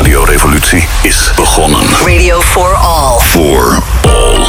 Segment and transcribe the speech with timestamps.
[0.00, 1.84] radiorevolutie is begonnen.
[2.04, 3.20] Radio for all.
[3.20, 4.44] For all.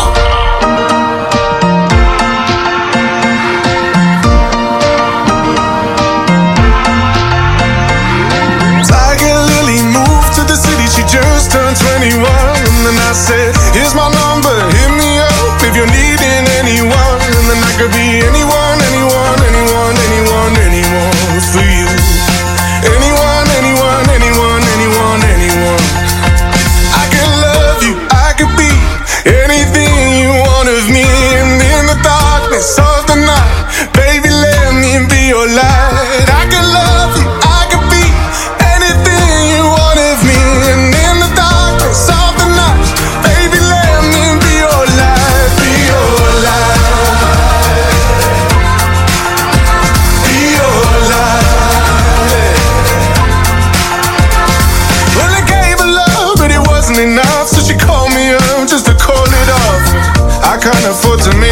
[8.87, 12.23] Tiger Lily moved to the city, she just turned 21.
[12.23, 17.20] And then I said, Here's my number, hit me up if you're needing anyone.
[17.27, 18.41] And then I could be anyone,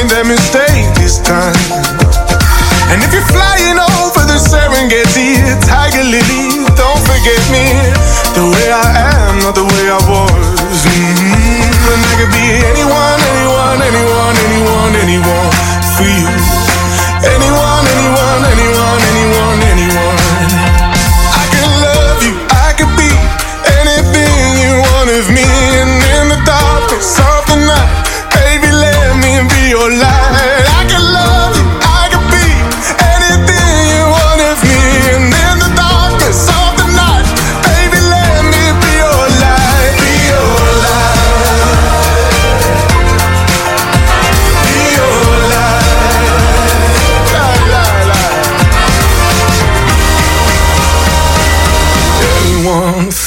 [0.10, 1.54] that mistake this time.
[2.90, 5.38] And if you're flying over the Serengeti,
[5.70, 7.66] Tiger Lily, don't forget me.
[8.34, 10.99] The way I am, not the way I was.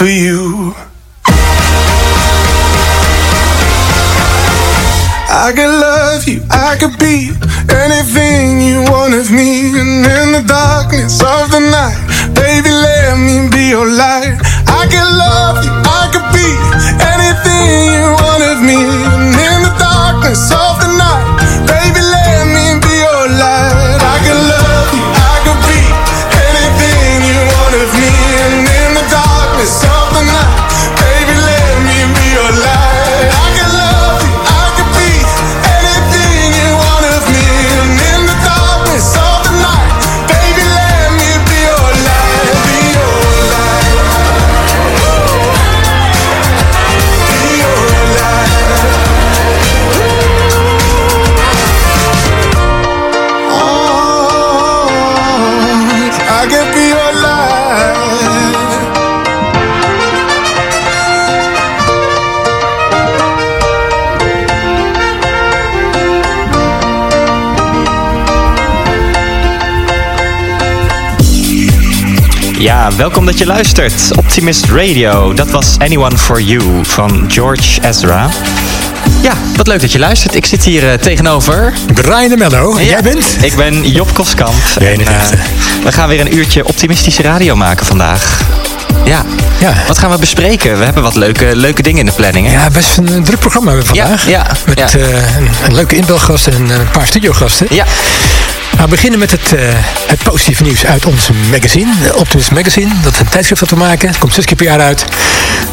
[0.02, 0.74] For you.
[5.30, 7.30] I could love you, I could be
[7.70, 9.70] anything you want of me.
[9.78, 12.02] And in the darkness of the night,
[12.34, 14.42] baby, let me be your light.
[14.66, 16.50] I could love you, I could be
[17.14, 18.82] anything you want of me.
[18.82, 21.26] And in the darkness of the night,
[21.70, 22.01] baby,
[72.82, 73.92] Ja, welkom dat je luistert.
[74.16, 75.32] Optimist Radio.
[75.34, 78.28] Dat was Anyone for You van George Ezra.
[79.20, 80.34] Ja, wat leuk dat je luistert.
[80.34, 81.72] Ik zit hier eh, tegenover.
[81.94, 82.76] Brian de Mello.
[82.76, 83.36] En Ja, jij bent?
[83.40, 84.54] Ik ben Job Koskamp.
[84.78, 85.20] En, eh,
[85.84, 88.40] we gaan weer een uurtje optimistische radio maken vandaag.
[89.04, 89.24] Ja.
[89.60, 89.74] Ja.
[89.86, 90.78] Wat gaan we bespreken?
[90.78, 92.46] We hebben wat leuke, leuke dingen in de planning.
[92.46, 92.52] Hè?
[92.52, 94.28] Ja, best een druk programma hebben we Ja, vandaag.
[94.28, 94.98] ja, Met ja.
[94.98, 97.66] eh, een, een leuke inbelgast en een paar studiogasten.
[97.70, 97.84] Ja.
[98.82, 99.68] Nou, we beginnen met het, eh,
[100.06, 101.92] het positieve nieuws uit ons magazine.
[102.04, 102.90] eh, Optimist Magazine.
[103.02, 104.08] Dat is een tijdschrift dat we maken.
[104.08, 105.04] Het komt zes keer per jaar uit.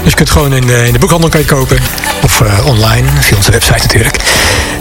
[0.04, 1.78] Dus je kunt het gewoon in de, in de boekhandel kan je kopen.
[2.24, 4.16] Of eh, online, via onze website natuurlijk.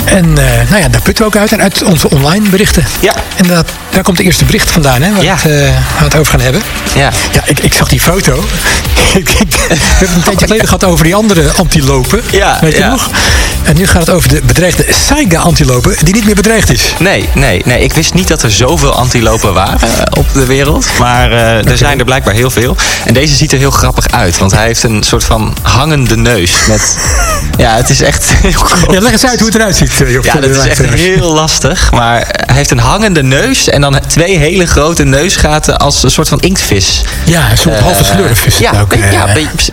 [0.05, 1.53] En eh, nou ja, daar putten we ook uit.
[1.53, 2.84] En uit onze online berichten.
[3.00, 3.15] Ja.
[3.37, 5.37] En dat, daar komt de eerste bericht vandaan, hè, waar, Ja.
[5.43, 6.62] we het, eh, we het over gaan hebben.
[6.95, 7.10] Ja.
[7.33, 8.34] Ja, ik, ik zag die foto.
[9.15, 12.22] ik, ik, we hebben het een tijdje geleden gehad over die andere antilopen.
[12.31, 12.89] Ja, Weet je ja.
[12.91, 13.10] nog?
[13.62, 16.83] En nu gaat het over de bedreigde Saiga-antilopen, die niet meer bedreigd is.
[16.99, 17.81] Nee, nee, nee.
[17.83, 20.86] Ik wist niet dat er zoveel antilopen waren eh, op de wereld.
[20.98, 22.76] Maar eh, er zijn er blijkbaar heel veel.
[23.04, 24.38] En deze ziet er heel grappig uit.
[24.38, 26.53] Want hij heeft een soort van hangende neus.
[26.68, 26.97] Met,
[27.56, 28.92] ja, het is echt heel groot.
[28.94, 30.22] Ja, leg eens uit hoe het eruit ziet, eh.
[30.22, 31.91] Ja, dat is echt heel lastig.
[31.92, 32.16] Maar
[32.47, 36.41] hij heeft een hangende neus en dan twee hele grote neusgaten als een soort van
[36.41, 37.03] inktvis.
[37.24, 38.92] Ja, een soort halve slurf Ja, ook.
[38.92, 39.26] een- ja,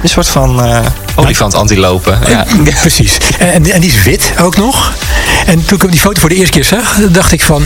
[0.04, 0.80] soort van eh
[1.16, 2.20] olifant-antilopen.
[2.28, 2.46] Ja.
[2.82, 3.18] Precies.
[3.40, 4.94] En, en die is wit ook nog.
[5.46, 7.64] En toen ik die foto voor de eerste keer zag, dacht ik van...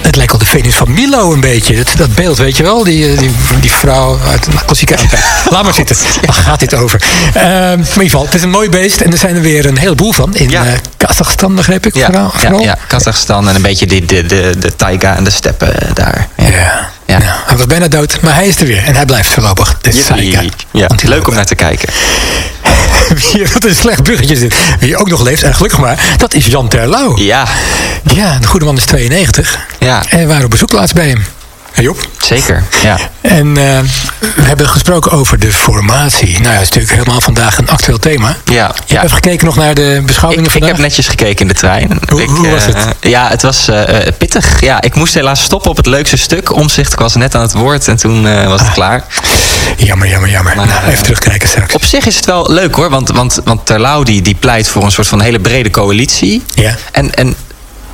[0.00, 1.76] Het lijkt wel de Venus van Milo een beetje.
[1.76, 2.84] Dat, dat beeld, weet je wel?
[2.84, 3.30] Die, eh, die,
[3.60, 4.94] die vrouw uit een klassieke.
[5.50, 5.96] Laat maar zitten.
[6.26, 7.02] Waar gaat dit over?
[7.34, 9.00] Maar in ieder geval, het is een mooi beest.
[9.00, 10.34] En er zijn er weer een heleboel van.
[10.34, 10.64] In Ja.
[10.64, 11.94] eh, Kazachstan, begreep ik.
[11.96, 12.60] Ja, vooral, ja, vooral.
[12.60, 16.28] ja, Kazachstan en een beetje de, de, de, de taiga en de steppen daar.
[16.36, 16.48] Ja.
[16.48, 16.90] Ja.
[17.08, 17.18] Ja.
[17.18, 18.84] Nou, hij was bijna dood, maar hij is er weer.
[18.84, 19.78] En hij blijft voorlopig.
[20.72, 21.88] Ja, leuk om naar te kijken.
[23.32, 24.54] Wie- Wat een slecht bruggetje zit.
[24.80, 27.18] Wie ook nog leeft, en gelukkig maar, dat is Jan Terlouw.
[27.18, 27.46] Ja,
[28.14, 29.58] Ja, de goede man is 92.
[29.78, 30.02] Ja.
[30.08, 31.24] En we waren op bezoek laatst bij hem.
[31.78, 32.08] Hey Job.
[32.18, 32.64] zeker.
[32.82, 32.98] Ja.
[33.20, 33.78] En eh,
[34.18, 36.28] we hebben gesproken over de formatie.
[36.32, 38.36] Nou ja, dat is natuurlijk helemaal vandaag een actueel thema.
[38.44, 39.02] Ja, Je hebt ja.
[39.02, 42.00] even gekeken nog naar de beschouwingen Ik, ik heb netjes gekeken in de trein.
[42.08, 42.94] Hoe- ik, hoe was eh, het?
[43.00, 44.60] ja, het was eh, pittig.
[44.60, 46.52] Ja, ik moest helaas stoppen op het leukste stuk.
[46.52, 49.04] Omzicht, ik was net aan het woord en toen was het klaar.
[49.76, 50.56] Jammer, jammer, jammer.
[50.56, 51.74] Maar, nou, even terugkijken straks.
[51.74, 54.82] Op zich is het wel leuk hoor, want, want, want Terlouw die, die pleit voor
[54.84, 56.44] een soort van hele brede coalitie.
[56.54, 56.76] Ja.
[56.92, 57.36] En, en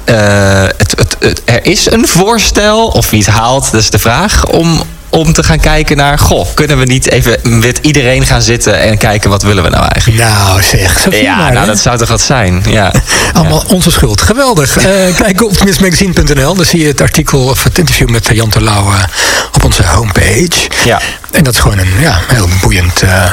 [0.04, 4.46] het, het, het- er is een voorstel, of wie het haalt, dat is de vraag,
[4.46, 8.80] om, om te gaan kijken naar, goh, kunnen we niet even met iedereen gaan zitten
[8.80, 10.22] en kijken wat willen we nou eigenlijk?
[10.22, 11.66] Nou zeg, zo Ja, maar, nou hè?
[11.66, 12.62] dat zou toch wat zijn.
[12.68, 12.92] Ja.
[13.32, 14.20] Allemaal onze schuld.
[14.22, 14.76] Geweldig.
[14.76, 14.84] Eh,
[15.22, 16.54] kijk op tenminstmagazine.nl.
[16.54, 19.02] Dan zie je het artikel of het interview met Jan Terlouw eh,
[19.54, 20.50] op onze homepage.
[20.84, 21.00] Ja.
[21.30, 23.32] En dat is gewoon een ja, heel boeiend eh,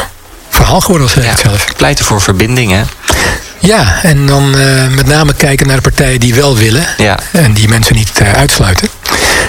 [0.49, 1.65] verhaal geworden, zeg ik Ja, het zelf.
[1.75, 2.81] pleiten voor verbinding, hè?
[3.61, 6.85] Ja, en dan eh, met name kijken naar de partijen die wel willen.
[6.97, 7.19] Ja.
[7.31, 8.87] En die mensen niet eh, uitsluiten.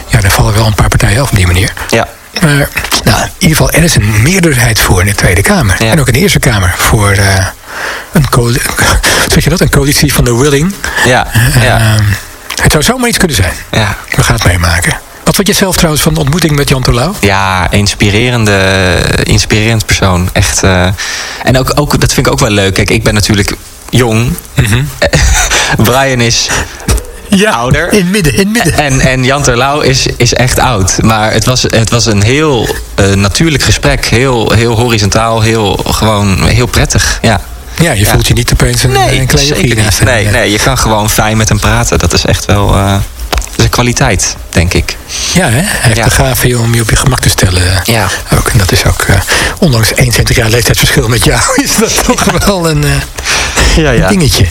[0.09, 1.73] Ja, daar vallen wel een paar partijen af op die manier.
[1.91, 2.09] Ja.
[2.41, 2.69] Maar
[3.05, 5.83] nou, in ieder geval, er is een meerderheid voor in de Tweede Kamer.
[5.85, 5.91] Ja.
[5.91, 7.47] En ook in de Eerste Kamer voor eh,
[8.13, 8.25] een,
[9.33, 9.61] zeg je dat?
[9.61, 10.75] een coalitie van de willing.
[11.07, 11.27] Ja,
[11.61, 12.03] ja, Ehm,
[12.63, 13.53] het zou zomaar iets kunnen zijn.
[13.71, 13.97] ja.
[14.17, 14.93] We gaan het meemaken.
[15.25, 17.15] Wat vond je zelf trouwens van de ontmoeting met Jan Terlouw?
[17.21, 18.59] Ja, inspirerende,
[19.23, 20.31] inspirerend persoon.
[20.33, 20.63] Echt.
[21.43, 22.75] en ook, ook, dat vind ik ook wel leuk.
[22.75, 23.53] Kijk, ik ben natuurlijk
[23.93, 24.33] jong.
[25.89, 26.49] Brian is
[27.29, 27.93] Ja, ouder.
[27.93, 28.75] in het midden, in midden.
[28.75, 30.99] En, en Jan Terlouw is, is echt oud.
[31.03, 34.05] Maar het was, het was een heel eh, natuurlijk gesprek.
[34.07, 37.19] Heel, heel horizontaal, heel, gewoon heel prettig.
[37.23, 37.41] Ja.
[37.79, 38.11] Ja, je Ja.
[38.13, 40.05] voelt je niet opeens een, Nee, een hem.
[40.05, 41.99] Nee, nee, je kan gewoon fijn met hem praten.
[41.99, 42.97] Dat is echt wel eh,
[43.63, 44.97] een kwaliteit, denk ik.
[45.35, 45.51] Ja, hè?
[45.51, 46.05] hij heeft Ja.
[46.05, 47.63] de gave om je op je gemak te stellen.
[47.85, 48.09] Ja.
[48.39, 49.15] Ook, en dat is ook, eh,
[49.59, 52.91] ondanks 21 jaar leeftijdsverschil met jou, is dat toch wel een, eh,
[53.77, 54.47] Ja, een dingetje.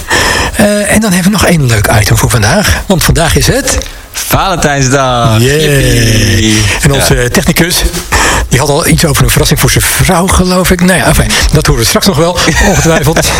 [0.55, 2.81] Eh, en dan hebben we nog één leuk item voor vandaag.
[2.85, 3.77] Want vandaag is het...
[4.13, 5.39] Valentijnsdag.
[5.39, 6.55] Yippie.
[6.81, 7.29] En onze Ja.
[7.29, 7.75] technicus,
[8.49, 10.81] die had al iets over een verrassing voor zijn vrouw, geloof ik.
[10.81, 12.37] Nou ja, enfin, dat horen we straks nog wel,
[12.67, 13.19] ongetwijfeld,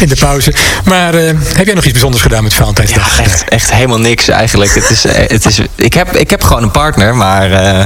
[0.00, 0.54] in de pauze.
[0.84, 3.16] Maar eh, heb jij nog iets bijzonders gedaan met Valentijnsdag?
[3.16, 4.74] Ja, echt, echt helemaal niks eigenlijk.
[4.74, 7.84] Het is, eh, het is, ik, heb, ik heb gewoon een partner, maar eh,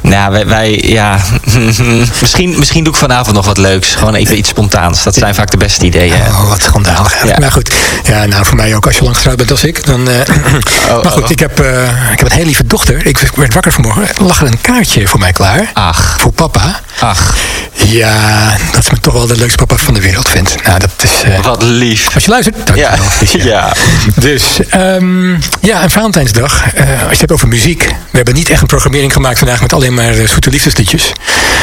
[0.00, 1.18] nou, wij, wij, ja,
[2.20, 3.94] misschien, misschien doe ik vanavond nog wat leuks.
[3.94, 5.02] Gewoon even iets spontaans.
[5.02, 6.12] Dat zijn vaak de beste ideeën.
[6.14, 7.24] Oh, wat schandalig.
[7.26, 7.38] Ja.
[7.38, 7.74] Maar goed,
[8.04, 9.86] ja, nou voor mij ook als je lang getrouwd bent als ik.
[9.86, 10.18] Dan, eh,
[10.90, 11.30] Oh, maar goed, oh.
[11.30, 11.60] ik heb,
[12.12, 13.06] ik heb een hele lieve dochter.
[13.06, 14.06] Ik werd wakker vanmorgen.
[14.26, 15.70] Lag er een kaartje voor mij klaar.
[15.74, 16.80] Ach, Voor papa.
[17.00, 17.34] ach,
[17.72, 20.62] Ja, dat ze me toch wel de leukste papa van de wereld vindt.
[20.64, 21.22] Nou, dat is...
[21.42, 22.14] wat lief.
[22.14, 23.06] als je luistert, Ja, dankjewel.
[23.20, 23.72] Dus, ja.
[24.16, 26.62] Dus, ehm, ja, en Valentijnsdag.
[26.74, 27.82] eh, als je het hebt over muziek.
[27.82, 31.12] We hebben niet echt een programmering gemaakt vandaag met alleen maar eh, zoete liefdesliedjes.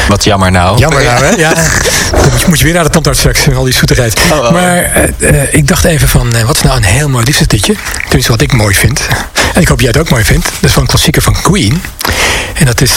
[0.08, 0.78] Wat jammer nou.
[0.78, 1.30] Jammer nou, hè?
[1.46, 1.52] Ja.
[1.54, 4.20] Dan moet je- weer naar de tandarts straks, al die zoetigheid.
[4.32, 4.50] Oh, oh.
[4.50, 4.76] Maar
[5.18, 7.74] eh, ik dacht even van, wat is nou een heel mooi liefdesliedje?
[8.02, 9.00] Tenminste, wat ik mooi vind.
[9.54, 10.44] En ik hoop jij het ook mooi vindt.
[10.44, 11.82] Dat is van een klassieker van Queen.
[12.54, 12.90] En dat is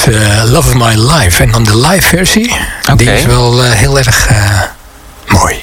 [0.45, 1.43] Love of My Life.
[1.43, 2.55] En dan de live versie.
[2.95, 4.27] Die is wel heel erg
[5.27, 5.59] mooi.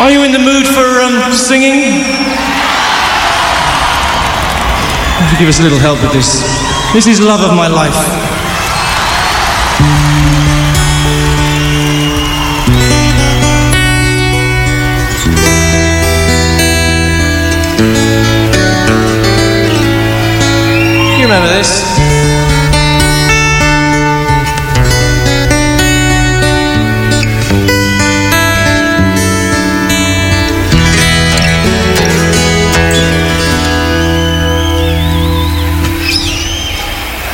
[0.00, 1.74] Are you in the mood for um, singing?
[5.18, 6.40] Would you give us a little help with this?
[6.92, 7.96] This is Love of My Life.
[21.18, 21.97] You remember this?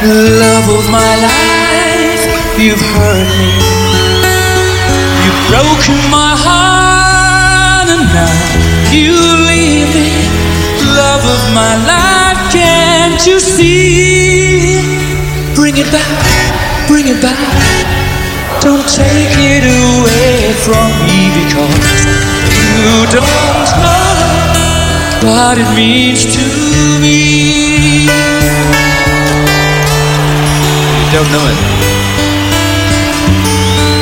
[0.04, 3.56] Love of my life, you've hurt me.
[5.24, 8.36] You've broken my heart, and now
[8.92, 9.16] you
[9.48, 10.12] leave me.
[10.92, 14.84] Love of my life, can't you see?
[15.54, 17.40] Bring it back, bring it back.
[18.60, 21.80] Don't take it away from me because
[22.60, 26.44] you don't know what it means to
[27.00, 28.33] me.
[31.14, 31.58] You don't know it.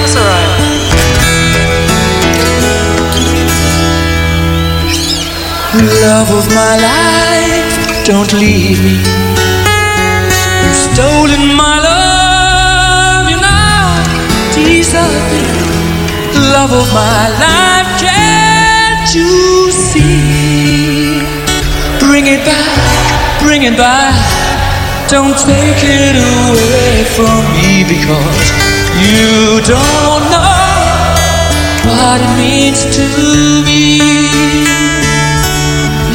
[0.00, 0.50] That's alright.
[6.00, 8.97] Love of my life, don't leave me.
[10.64, 13.92] You've stolen my love, you now
[14.54, 15.45] desert me.
[16.50, 21.21] Love of my life, can't you see?
[22.00, 24.32] Bring it back, bring it back.
[25.12, 28.49] Don't take it away from me because
[28.97, 30.57] you don't know
[31.85, 33.04] what it means to
[33.69, 34.00] me.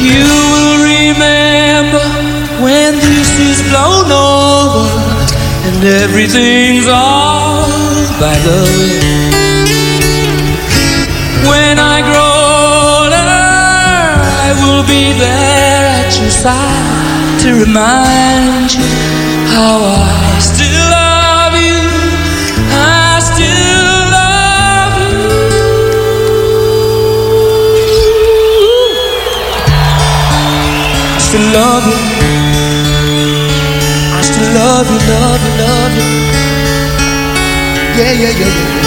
[0.02, 2.02] You will remember
[2.60, 4.90] when this is blown over
[5.68, 7.70] and everything's all
[8.18, 9.30] by the way.
[11.46, 12.34] When I grow
[12.98, 13.30] older,
[14.42, 18.82] I will be there at your side to remind you
[19.54, 21.80] how I still love you.
[22.70, 25.18] I still love you.
[31.14, 31.98] I still love you.
[34.16, 36.08] I still love you, love you, love you.
[37.98, 38.77] Yeah, yeah, yeah, yeah.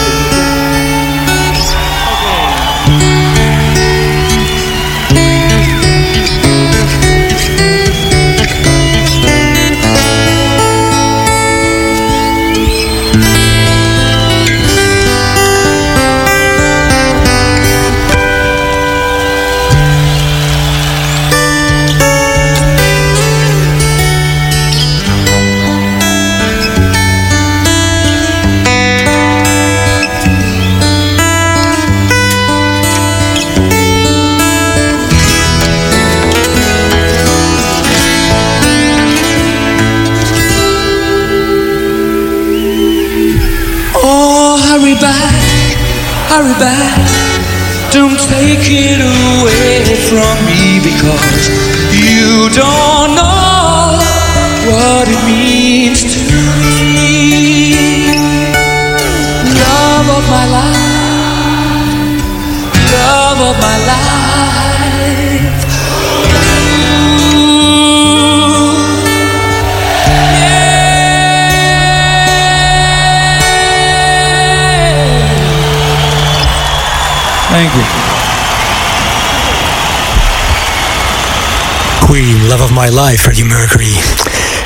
[82.72, 83.94] Of My Life, Freddie Mercury.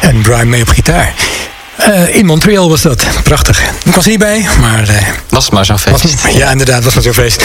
[0.01, 1.13] En Brian May op gitaar.
[1.75, 3.05] Eh, in Montreal was dat.
[3.24, 3.62] Prachtig.
[3.83, 4.88] Ik was er niet bij, maar...
[4.88, 4.95] eh,
[5.29, 6.21] Was maar zo'n feest.
[6.21, 7.43] was, ja, inderdaad, was maar zo'n feest.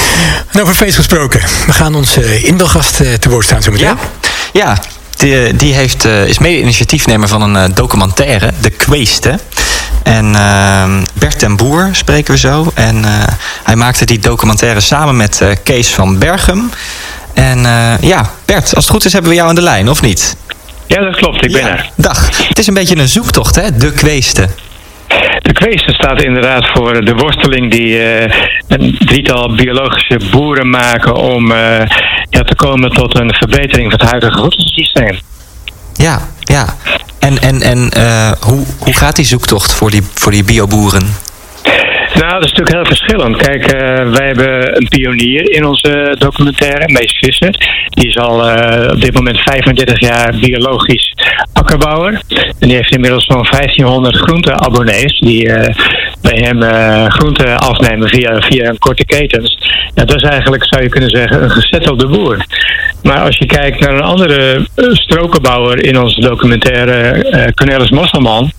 [0.51, 1.41] En over feest gesproken.
[1.67, 3.87] We gaan onze uh, eh, te woord staan zo meteen.
[3.87, 3.97] Ja,
[4.53, 4.79] ja
[5.17, 9.39] die, die heeft, is mede-initiatiefnemer van een documentaire, De Kweeste.
[10.03, 12.71] En ehm, Bert ten Boer spreken we zo.
[12.75, 13.05] En
[13.63, 16.71] hij maakte die documentaire samen met Kees van Bergem.
[17.35, 17.59] En
[18.01, 20.37] ja, Bert, als het goed is hebben we jou aan de lijn, of niet?
[21.01, 21.45] Ja, dat klopt.
[21.45, 21.69] Ik ben Ja.
[21.69, 21.91] er.
[21.97, 22.49] Dag.
[22.49, 23.77] Het is een beetje een zoektocht, hè?
[23.77, 24.49] De Kweeste.
[25.43, 28.35] De kweeste staat inderdaad voor de worsteling die eh,
[28.69, 31.59] een drietal biologische boeren maken om eh,
[32.31, 35.19] ja, te komen tot een verbetering van het huidige voedselsysteem.
[35.95, 36.77] Ja, ja.
[37.19, 41.15] En, en, en eh, hoe, hoe gaat die zoektocht voor die, voor die bioboeren?
[42.21, 43.37] Nou, dat is natuurlijk heel verschillend.
[43.37, 47.55] Kijk, eh, wij hebben een pionier in onze documentaire, Mees Visser.
[47.89, 51.15] Die is al eh, op dit moment 35 jaar biologisch
[51.53, 52.21] akkerbouwer.
[52.59, 55.75] En die heeft inmiddels zo'n 1500 groenteabonnees die eh,
[56.23, 56.63] bij hem
[57.11, 59.59] groenten afnemen via, via een korte ketens.
[59.95, 62.45] Ja, dat is eigenlijk, zou je kunnen zeggen, een gezettelde boer.
[63.03, 68.51] Maar als je kijkt naar een andere strokenbouwer in onze documentaire, Cornelis Mosselman.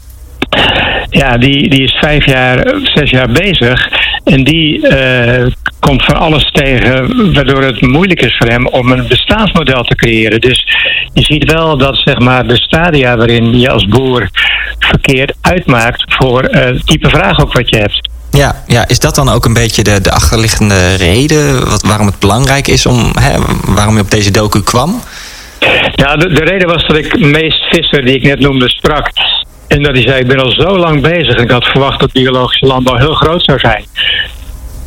[1.10, 3.88] Ja, die, die is vijf jaar, zes jaar bezig.
[4.24, 5.48] En die eh,
[5.80, 10.42] komt van alles tegen, waardoor het moeilijk is voor hem om een bestaansmodel te creëren.
[10.42, 10.66] Dus
[11.14, 14.30] je ziet wel dat zeg maar, de stadia waarin je als boer
[14.80, 18.10] verkeerd uitmaakt voor eh, het type vraag ook wat je hebt.
[18.32, 22.20] Ja, ja, is dat dan ook een beetje de, de achterliggende reden wat, waarom het
[22.20, 23.32] belangrijk is om, hè,
[23.66, 25.02] waarom je op deze docu kwam?
[25.96, 29.10] Ja, de, de reden was dat ik meest visser, die ik net noemde, sprak.
[29.72, 31.36] En dat hij zei, ik ben al zo lang bezig.
[31.36, 33.84] En ik had verwacht dat biologische landbouw heel groot zou zijn.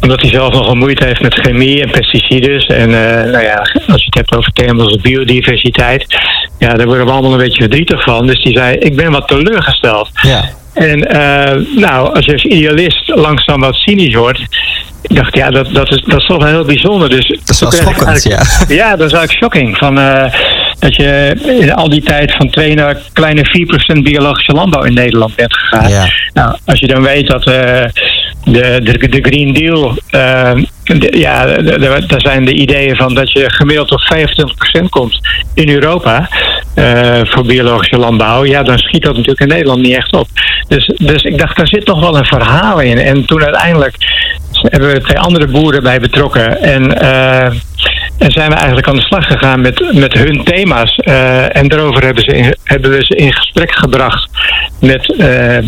[0.00, 2.66] Omdat hij zelf nogal moeite heeft met chemie en pesticides.
[2.66, 6.06] En eh, nou ja, als je het hebt over thema's als biodiversiteit.
[6.58, 8.26] Ja, daar worden we allemaal een beetje verdrietig van.
[8.26, 10.08] Dus die zei, ik ben wat teleurgesteld.
[10.22, 10.44] Ja.
[10.74, 14.40] En eh, nou, als je als idealist langzaam wat cynisch wordt.
[15.02, 17.10] Ik dacht, ja, dat, dat, is, dat is toch wel heel bijzonder.
[17.10, 18.42] Dus Dat is wel schokkend, ja.
[18.68, 19.76] ja, dat is eigenlijk shocking.
[19.76, 20.32] Van, eh,
[20.84, 25.34] dat je in al die tijd van 2 naar kleine 4% biologische landbouw in Nederland
[25.36, 25.88] bent gegaan.
[25.90, 26.06] Ja.
[26.32, 27.84] Nou, als je dan weet dat eh,
[28.44, 30.52] de, de, de Green Deal, eh,
[30.84, 31.46] de- ja,
[32.06, 35.18] daar zijn de ideeën van dat je gemiddeld tot 25% komt
[35.54, 36.28] in Europa
[36.74, 38.44] eh, voor biologische landbouw.
[38.44, 40.28] Ja, dan schiet dat natuurlijk in Nederland niet echt op.
[40.68, 42.98] Dus, dus ik dacht, daar zit toch wel een verhaal in.
[42.98, 43.96] En toen uiteindelijk
[44.62, 46.62] hebben we twee andere boeren bij betrokken.
[46.62, 47.50] En eh,
[48.18, 50.96] En zijn we eigenlijk aan de slag gegaan met, met hun thema's.
[50.96, 54.28] Eh, en daarover hebben, ze hebben we ze in gesprek gebracht
[54.80, 55.58] met eh,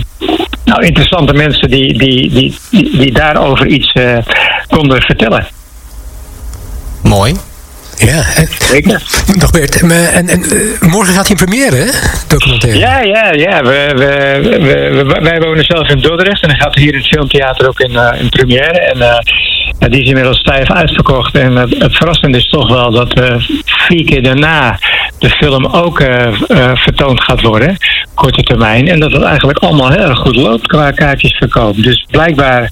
[0.64, 4.18] nou, interessante mensen die, die, die, die, die daarover iets eh,
[4.68, 5.46] konden vertellen.
[7.02, 7.34] Mooi.
[7.96, 9.02] Ja, en, Zeker.
[9.52, 11.90] Bert, maar- en, en, eh, morgen gaat hij in première, hè?
[12.28, 12.78] Documentaire.
[12.78, 13.62] Ja, ja, ja.
[13.62, 17.06] We, we, we, we- wij wonen zelf in Dordrecht en dan gaat hier in het
[17.08, 18.80] filmtheater ook in, eh, in première.
[18.80, 19.18] En eh,
[19.90, 21.34] die is inmiddels stijf uitverkocht.
[21.36, 23.34] En het, het verrassende is toch wel dat eh,
[23.64, 24.78] vier keer daarna
[25.18, 27.76] de film ook eh, eh, vertoond gaat worden,
[28.14, 28.88] korte termijn.
[28.88, 31.76] En dat het eigenlijk allemaal heel erg goed loopt qua kaartjesverkoop.
[31.82, 32.70] Dus blijkbaar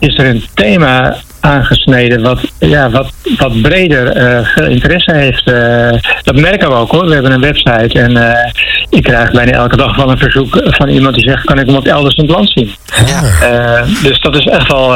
[0.00, 5.42] is er een thema aangesneden wat, ja, wat, wat breder eh, veel interesse heeft.
[5.44, 7.06] Eh, dat merken we ook hoor.
[7.06, 8.52] We hebben een website en eh,
[8.88, 11.76] ik krijg bijna elke dag wel een verzoek van iemand die zegt: kan ik hem
[11.76, 12.74] ook elders in het land zien?
[13.06, 13.84] Ja.
[14.02, 14.88] Dus dat is echt wel,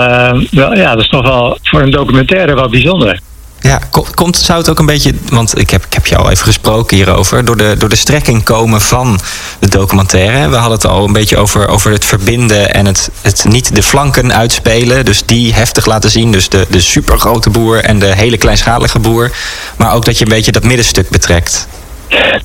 [0.51, 3.21] wel, ja, dat is toch wel voor een documentaire wel bijzonder.
[3.65, 6.31] Ja, ko- komt, zou het ook een beetje, want ik heb, ik heb je al
[6.31, 9.21] even gesproken hierover, door de, door de strekking komen van
[9.59, 10.49] de documentaire.
[10.49, 13.83] We hadden het al een beetje over, over het verbinden en het, het niet de
[13.83, 15.05] flanken uitspelen.
[15.05, 19.31] Dus die heftig laten zien, dus de, de supergrote boer en de hele kleinschalige boer.
[19.77, 21.67] Maar ook dat je een beetje dat middenstuk betrekt.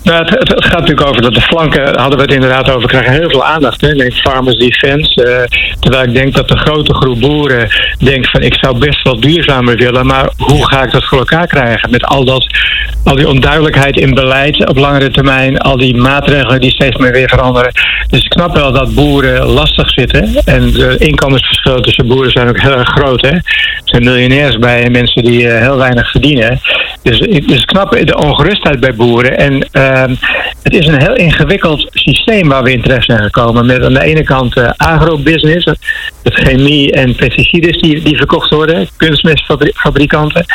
[0.03, 3.29] Nou, het, gaat natuurlijk over dat de flanken, hadden we het inderdaad over, krijgen heel
[3.29, 3.81] veel aandacht.
[3.81, 3.93] Hè?
[3.93, 5.23] Denk Farmers Defense.
[5.23, 9.19] eh, terwijl ik denk dat de grote groep boeren denkt van ik zou best wel
[9.19, 11.89] duurzamer willen, maar hoe ga ik dat voor elkaar krijgen?
[11.89, 12.45] Met al, dat,
[13.03, 17.29] al die onduidelijkheid in beleid op langere termijn, al die maatregelen die steeds meer weer
[17.29, 17.71] veranderen.
[18.09, 20.41] Dus ik snap wel dat boeren lastig zitten.
[20.45, 23.21] En de inkomensverschillen tussen boeren zijn ook heel erg groot.
[23.21, 23.29] Hè?
[23.29, 23.41] Er
[23.83, 26.59] zijn miljonairs bij mensen die eh, heel weinig verdienen.
[27.09, 29.37] Dus, ik- snap de ongerustheid bij boeren.
[29.37, 30.15] En ehm,
[30.63, 33.65] het is een heel ingewikkeld systeem waar we in terecht zijn gekomen.
[33.65, 38.87] Met aan de ene kant eh, agrobusiness, het chemie en pesticiden die, die verkocht worden,
[38.97, 40.45] kunstmestfabrikanten.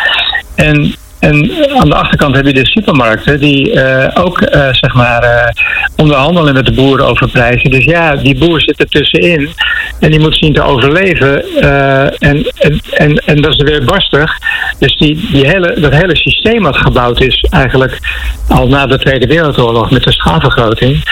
[0.54, 5.22] En en aan de achterkant heb je de supermarkten die eh, ook eh, zeg maar
[5.22, 5.48] eh,
[5.96, 7.70] onderhandelen met de boeren over prijzen.
[7.70, 9.48] Dus ja, die boer zit er tussenin
[10.00, 11.44] en die moet zien te overleven.
[12.18, 14.38] en, en, en, en dat is weer barstig.
[14.78, 17.98] Dus die, die hele, dat hele systeem wat gebouwd is eigenlijk
[18.48, 21.02] al na de Tweede Wereldoorlog met de schaalvergroting.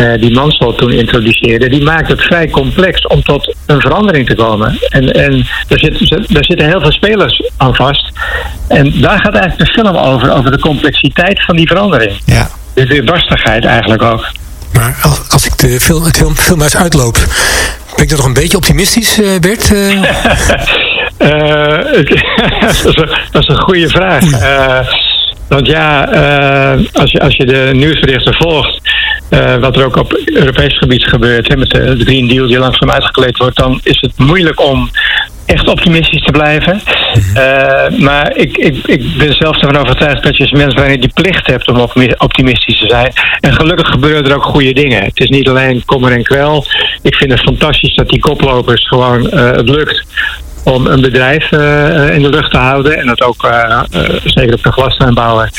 [0.00, 4.34] Eh, die Mansell toen introduceerde, die maakt het vrij complex om tot een verandering te
[4.34, 4.78] komen.
[4.88, 8.12] En, en daar, zit, daar zitten heel veel spelers aan vast.
[8.68, 12.20] En daar gaat eigenlijk de film over, over de complexiteit van die verandering.
[12.24, 12.50] Ja.
[12.74, 14.30] De weerbarstigheid eigenlijk ook.
[14.72, 17.14] Maar als, als ik de film, het film, filmhuis uitloop,
[17.94, 19.72] ben ik dan nog een beetje optimistisch, eh, Bert?
[19.72, 20.02] Eh,
[22.60, 24.30] dat, is een, dat is een goede vraag.
[24.30, 25.09] Eh,
[25.50, 28.80] want ja, eh, als, je, als je de nieuwsberichten volgt,
[29.28, 32.90] eh, wat er ook op Europees gebied gebeurt, hè, met de, Green Deal die langzaam
[32.90, 34.90] uitgekleed wordt, dan is het moeilijk om
[35.46, 36.80] echt optimistisch te blijven.
[37.34, 41.12] Eh, maar ik, ik, ik ben zelf ervan overtuigd dat je als mens bijna die
[41.14, 43.12] plicht hebt om optimi- optimistisch te zijn.
[43.40, 45.02] En gelukkig gebeuren er ook goede dingen.
[45.02, 46.64] Het is niet alleen kommer en kwel.
[47.02, 50.04] Ik vind het fantastisch dat die koplopers gewoon het lukt
[50.64, 52.98] om een bedrijf eh, eh, in de lucht te houden.
[52.98, 53.80] En dat ook, eh,
[54.24, 55.50] zeker op de glastuinbouwer,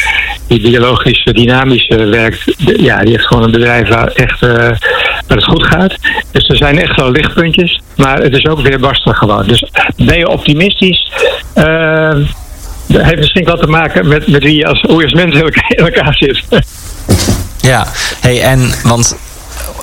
[0.48, 2.54] die biologisch dynamisch werkt.
[2.58, 4.80] ja, die heeft gewoon een bedrijf waar echt waar
[5.28, 5.96] het goed gaat.
[6.32, 7.82] Dus er zijn echt wel lichtpuntjes.
[7.96, 9.48] Maar het is ook weer barstig gewoon.
[9.48, 11.12] Dus ben je optimistisch?
[12.88, 15.86] dat heeft misschien wat te maken met, met wie als, hoe je als mens in
[15.86, 16.44] elkaar zit.
[17.62, 17.88] Ja,
[18.22, 19.18] hey, en want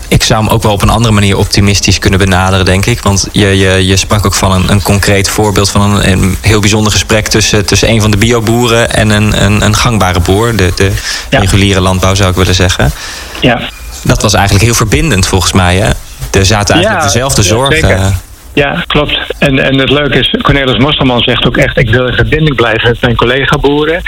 [0.08, 3.02] ik zou hem ook wel op een andere manier optimistisch kunnen benaderen, denk ik.
[3.02, 6.60] Want je, je, je sprak ook van een, een concreet voorbeeld van een, een heel
[6.60, 10.56] bijzonder gesprek tussen, tussen een van de bioboeren en een, een, een gangbare boer.
[10.56, 10.92] De, de
[11.30, 11.38] Ja.
[11.38, 12.92] reguliere landbouw zou ik willen zeggen.
[13.40, 13.60] ja.
[14.02, 15.76] Dat was eigenlijk heel verbindend volgens mij.
[15.76, 15.90] Hè?
[16.30, 18.20] Er zaten eigenlijk Ja, dezelfde ja, zorgen.
[18.58, 19.18] Ja, klopt.
[19.38, 21.78] En, en het leuke is, Cornelis Mosselman zegt ook echt...
[21.78, 24.02] ik wil in verbinding blijven met mijn collega-boeren.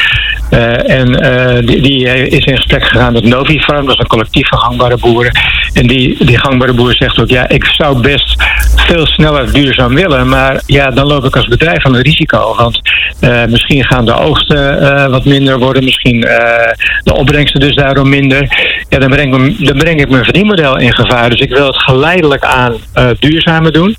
[0.50, 3.86] Eh, en eh, die, die is in gesprek gegaan met Novi Farm.
[3.86, 5.32] Dat is een collectief van gangbare boeren.
[5.72, 7.28] En die, die gangbare boer zegt ook...
[7.28, 8.42] ja, ik zou best
[8.90, 10.28] veel sneller duurzaam willen...
[10.28, 12.54] maar ja, dan loop ik als bedrijf aan een risico.
[12.56, 12.80] Want
[13.20, 15.84] eh, misschien gaan de oogsten eh, wat minder worden.
[15.84, 16.72] Misschien eh,
[17.02, 18.48] de opbrengsten dus daarom minder.
[18.88, 21.30] Ja, dan breng, ik mijn- verdienmodel in gevaar.
[21.30, 22.74] Dus ik wil het geleidelijk aan
[23.18, 23.96] duurzamer doen.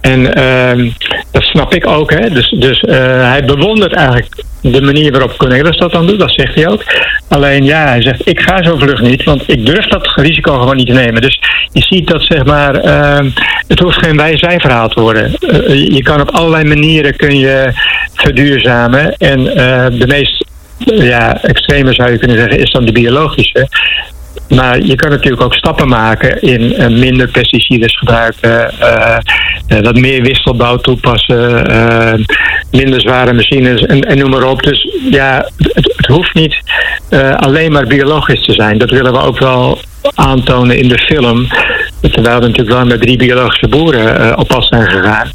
[0.00, 0.90] En ehm,
[1.32, 2.10] dat snap ik ook.
[2.10, 2.30] Hè?
[2.30, 6.18] Dus, dus hij bewondert eigenlijk de manier waarop Cornelis dat dan doet.
[6.18, 6.84] Dat zegt hij ook.
[7.28, 9.24] Alleen ja, hij zegt ik ga zo vlug niet.
[9.24, 11.22] Want ik durf dat risico gewoon niet te nemen.
[11.22, 11.40] Dus
[11.72, 12.74] je ziet dat zeg maar...
[12.74, 13.30] ehm,
[13.68, 15.34] het hoeft geen wij-zij-verhaal te worden.
[15.34, 17.72] Eh, je kan op allerlei manieren kun je
[18.14, 19.16] verduurzamen.
[19.16, 20.44] En eh, de meest
[20.84, 23.68] ja, extreme zou je kunnen zeggen is dan de biologische.
[24.50, 29.16] Maar je kan natuurlijk ook stappen maken in eh, minder pesticides gebruiken, eh,
[29.66, 32.14] eh, wat meer wisselbouw toepassen, eh,
[32.70, 34.62] minder zware machines en, noem maar op.
[34.62, 36.62] Dus ja, het, hoeft niet
[37.08, 38.78] eh, alleen maar biologisch te zijn.
[38.78, 39.78] Dat willen we ook wel
[40.14, 41.46] aantonen in de film.
[42.00, 45.30] Terwijl we natuurlijk wel met drie biologische boeren eh, op pad zijn gegaan.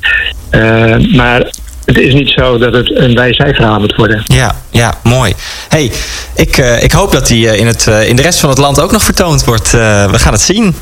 [0.50, 1.50] Eh, maar
[1.86, 4.22] het is niet zo dat het een wij-zij-verhaal moet worden.
[4.26, 5.34] Ja, ja, mooi.
[5.70, 5.92] hey,
[6.36, 8.58] ik, eh, ik hoop dat die eh, in, het, eh, in de rest van het
[8.60, 9.74] land ook nog vertoond wordt.
[9.74, 10.76] Eh, we gaan het zien.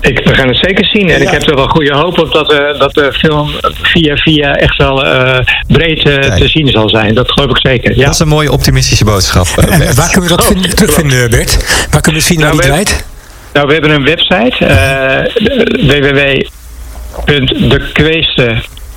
[0.00, 1.10] Ik, we gaan het zeker zien.
[1.10, 3.50] En ik heb er wel goede hoop op dat, eh, dat de film
[3.82, 7.14] via via echt wel eh, breed te zien zal zijn.
[7.14, 7.96] Dat geloof ik zeker.
[7.96, 8.04] Ja.
[8.04, 9.46] Dat is een mooie optimistische boodschap.
[9.56, 11.86] En waar kunnen we dat Oh, vinden, terugvinden, Bert?
[11.90, 13.04] Waar kunnen we zien waar Nou, die we- draait?
[13.52, 14.64] Nou, we hebben een website.
[14.64, 16.16] eh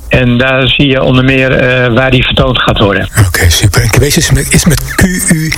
[0.08, 3.08] En daar zie je onder meer eh, waar die vertoond gaat worden.
[3.26, 3.82] Oké, super.
[3.82, 5.56] En is met, is met Q-U-E-E-S-T-E,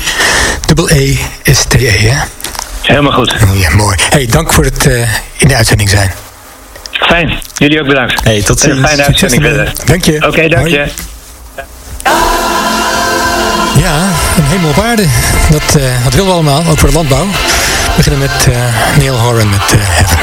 [1.89, 2.23] hè?
[2.83, 3.33] Helemaal goed.
[3.33, 3.97] Oh, ja, mooi.
[4.11, 6.11] hey, dank voor het eh, in de uitzending zijn.
[6.93, 7.39] Fijn.
[7.55, 8.25] Jullie ook bedankt.
[8.25, 8.79] Hey, tot En ziens.
[8.79, 9.73] Een fijne uitzending verder.
[9.85, 10.27] Dank je.
[10.27, 10.71] Oké, dank Hoi.
[10.71, 10.87] je.
[13.81, 15.05] Ja, een hemel op aarde.
[15.51, 17.27] Dat, eh, dat willen we allemaal, ook voor de landbouw.
[17.97, 20.19] Beginnen met eh, Neil Horan met eh, Heaven.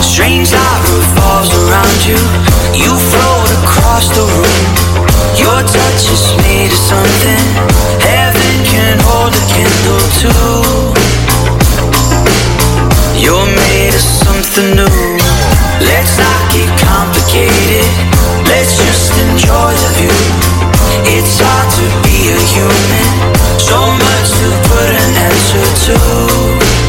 [0.00, 2.18] Strange light revolves around you.
[2.72, 4.66] You float across the room.
[5.36, 10.32] Your touch is made of something heaven can hold a candle to.
[13.16, 15.16] You're made of something new.
[15.80, 18.11] Let's not get complicated.
[19.48, 20.42] Let's just enjoy.
[21.04, 23.08] It's hard to be a human.
[23.58, 26.81] So much to put an answer to.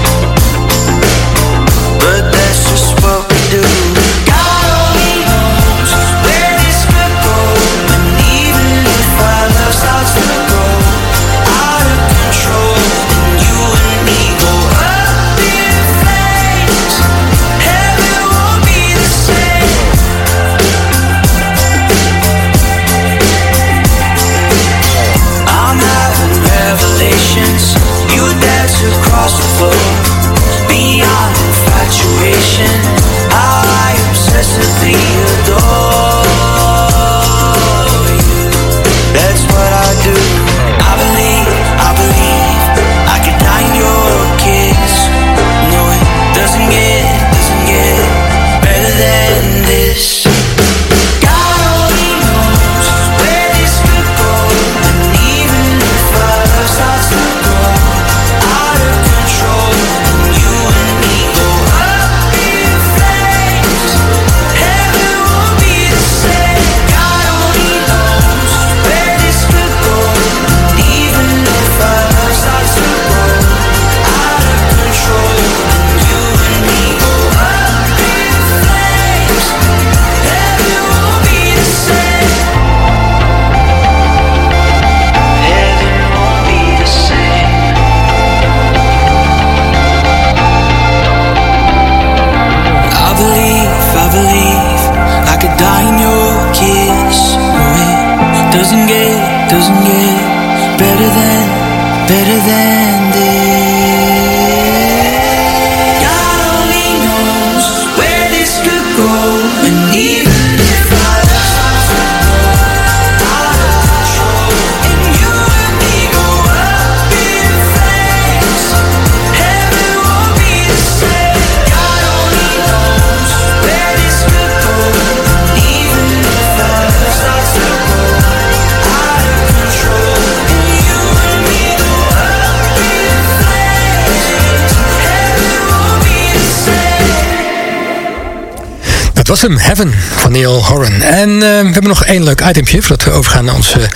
[139.33, 141.01] Was hem, Heaven, van Neil Horan.
[141.01, 143.89] En eh, we hebben nog één leuk itempje voordat we overgaan naar onze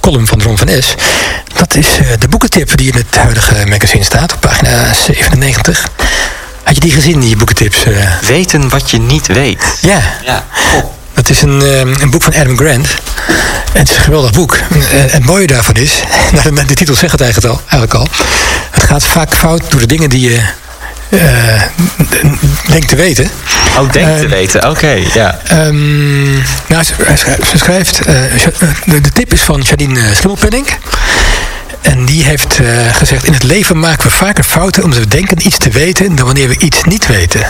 [0.00, 0.94] column van Ron van S.
[1.54, 5.88] Dat is eh, de boekentip die in het huidige magazine staat, op pagina 97.
[6.62, 7.84] Had je die gezien, die boekentips?
[7.84, 8.12] eh?
[8.26, 9.62] Weten wat je niet weet.
[9.80, 10.44] ja, Ja.
[11.14, 12.86] dat is een, eh, een boek van Adam Grant.
[13.72, 14.56] Het is een geweldig boek.
[14.92, 15.92] En het mooie daarvan is,
[16.42, 18.08] de, de titel zegt het eigenlijk al, eigenlijk al.
[18.70, 20.40] Het gaat vaak fout door de dingen die je
[21.18, 21.62] eh,
[22.70, 23.30] denkt te weten.
[23.78, 24.70] Oh, denk te Eh, weten.
[24.70, 25.38] Oké, ja.
[25.48, 26.32] Ehm,
[26.66, 26.94] nou, ze,
[27.54, 28.14] schrijft- eh,
[28.84, 30.66] de, tip is van Janine eh, Schimmelpenning.
[31.80, 32.58] En die heeft
[32.92, 36.26] gezegd: In het leven maken we vaker fouten omdat we denken iets te weten dan
[36.26, 37.40] wanneer we iets niet weten.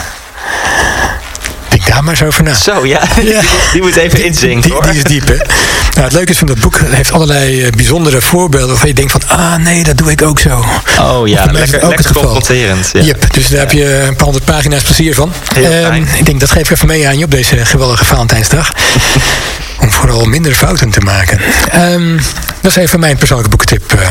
[1.85, 2.55] Denk daar maar eens over na.
[2.55, 3.01] Zo, ja.
[3.23, 3.41] Ja.
[3.41, 5.35] Die, die moet even inzinken, Die, is diep, hè?
[5.35, 8.95] Nou, het leuke is van dat boek, het heeft allerlei eh, bijzondere voorbeelden waarvan je
[8.95, 10.65] denkt van, ah nee, dat doe ik ook zo.
[11.01, 12.23] Oh ja, lekker, lekker het geval.
[12.23, 12.91] confronterend.
[12.93, 13.01] Ja.
[13.01, 15.33] Yep, dus daar heb je een paar honderd pagina's plezier van.
[15.55, 16.09] Heel fijn.
[16.19, 18.73] ik denk, dat geef ik even mee aan je op deze geweldige Valentijnsdag.
[19.81, 21.41] Om vooral minder fouten te maken.
[21.71, 22.17] Ehm,
[22.61, 24.11] dat is even mijn persoonlijke boekentip eh,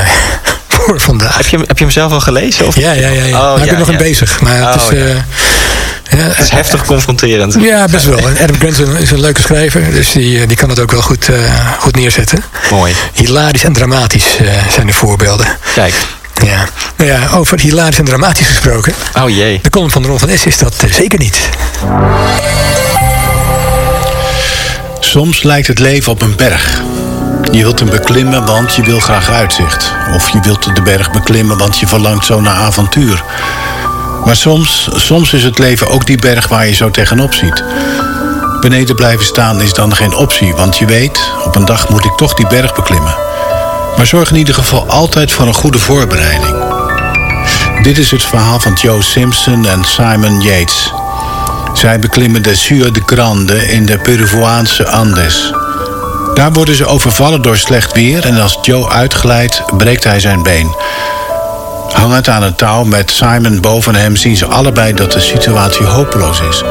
[0.85, 1.37] voor vandaag.
[1.37, 2.67] Heb, je, hem- heb je hem zelf al gelezen?
[2.67, 2.75] Of?
[2.75, 3.23] Ja, ja, ja.
[3.23, 3.37] ja.
[3.37, 3.93] Oh, maar ik ja, nog ja.
[3.93, 4.41] een bezig.
[4.41, 4.97] Maar het Oh, is...
[4.97, 5.05] ja.
[5.05, 5.15] eh,
[6.19, 7.55] ja, Het is heftig confronterend.
[7.59, 8.17] Ja, best wel.
[8.17, 9.91] En Adam Grant is een, leuke schrijver.
[9.91, 11.35] Dus die, eh, die kan het ook wel goed, eh,
[11.79, 12.43] goed neerzetten.
[12.69, 12.93] Mooi.
[13.13, 15.45] Hilarisch en dramatisch eh, zijn de voorbeelden.
[15.73, 15.93] Kijk.
[16.45, 16.67] Ja.
[16.97, 18.93] Nou ja, over hilarisch en dramatisch gesproken.
[19.23, 19.59] Oh jee.
[19.63, 21.37] De column van Ron van Es is dat eh, zeker niet.
[24.99, 26.81] Soms lijkt het leven op een berg.
[27.53, 29.91] Je wilt hem beklimmen, want je wil graag uitzicht.
[30.13, 33.23] Of je wilt de berg beklimmen, want je verlangt zo naar avontuur.
[34.25, 37.63] Maar soms, soms is het leven ook die berg waar je zo tegenop ziet.
[38.61, 42.15] Beneden blijven staan is dan geen optie, want je weet, op een dag moet ik
[42.15, 43.15] toch die berg beklimmen.
[43.97, 46.55] Maar zorg in ieder geval altijd voor een goede voorbereiding.
[47.81, 50.93] Dit is het verhaal van Joe Simpson en Simon Yates.
[51.73, 55.53] Zij beklimmen de Sur de Grande in de Peruviaanse Andes.
[56.33, 60.75] Daar worden ze overvallen door slecht weer en als Joe uitglijdt, breekt hij zijn been.
[61.91, 66.41] Hangend aan een touw met Simon boven hem zien ze allebei dat de situatie hopeloos
[66.49, 66.63] is.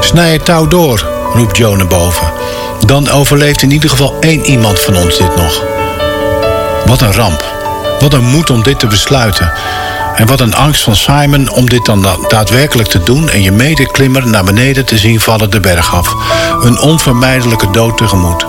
[0.00, 2.32] Snij het touw door, roept Joe naar boven.
[2.86, 5.62] Dan overleeft in ieder geval één iemand van ons dit nog.
[6.86, 7.44] Wat een ramp.
[8.00, 9.52] Wat een moed om dit te besluiten.
[10.16, 13.52] En wat een angst van Simon om dit dan da- daadwerkelijk te doen en je
[13.52, 16.14] medeklimmer naar beneden te zien vallen de berg af.
[16.60, 18.46] Een onvermijdelijke dood tegemoet.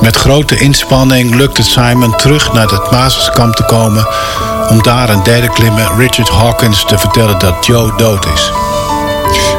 [0.00, 4.06] Met grote inspanning lukt het Simon terug naar het basiskamp te komen
[4.68, 8.50] om daar een derde klimmer, Richard Hawkins, te vertellen dat Joe dood is.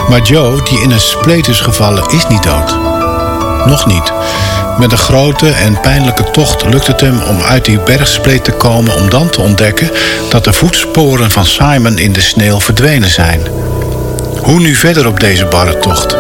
[0.10, 2.76] Maar Joe, die in een spleet is gevallen, is niet dood.
[3.66, 4.12] Nog niet.
[4.78, 8.96] Met een grote en pijnlijke tocht lukt het hem om uit die bergspleet te komen
[8.96, 9.92] om dan te ontdekken
[10.30, 13.42] dat de voetsporen van Simon in de sneeuw verdwenen zijn.
[14.42, 16.18] Hoe nu verder op deze barre tocht?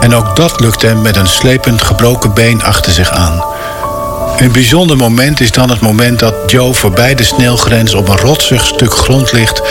[0.00, 3.44] En ook dat lukt hem met een slepend gebroken been achter zich aan.
[4.36, 8.66] Een bijzonder moment is dan het moment dat Joe voorbij de sneeuwgrens op een rotsig
[8.66, 9.62] stuk grond ligt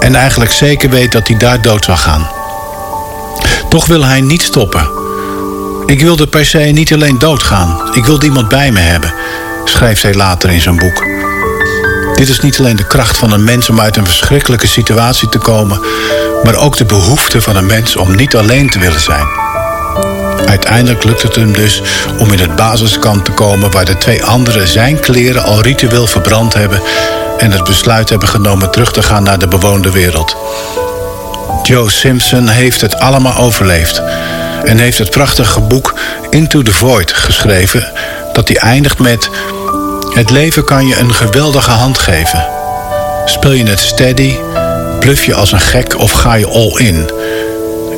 [0.00, 2.28] en eigenlijk zeker weet dat hij daar dood zal gaan.
[3.68, 5.05] Toch wil hij niet stoppen.
[5.86, 7.94] Ik wilde per se niet alleen doodgaan.
[7.94, 9.14] Ik wilde iemand bij me hebben,
[9.64, 11.04] schrijft hij later in zijn boek.
[12.14, 15.38] Dit is niet alleen de kracht van een mens om uit een verschrikkelijke situatie te
[15.38, 15.80] komen,
[16.44, 19.26] maar ook de behoefte van een mens om niet alleen te willen zijn.
[20.46, 21.82] Uiteindelijk lukt het hem dus
[22.18, 26.54] om in het basiskamp te komen waar de twee anderen zijn kleren al ritueel verbrand
[26.54, 26.82] hebben
[27.38, 30.36] en het besluit hebben genomen terug te gaan naar de bewoonde wereld.
[31.62, 34.02] Joe Simpson heeft het allemaal overleefd
[34.66, 35.94] en heeft het prachtige boek
[36.30, 37.92] Into the Void geschreven,
[38.32, 39.30] dat hij eindigt met:
[40.14, 42.46] Het leven kan je een geweldige hand geven.
[43.24, 44.36] Speel je het steady,
[45.00, 47.10] bluff je als een gek of ga je all in?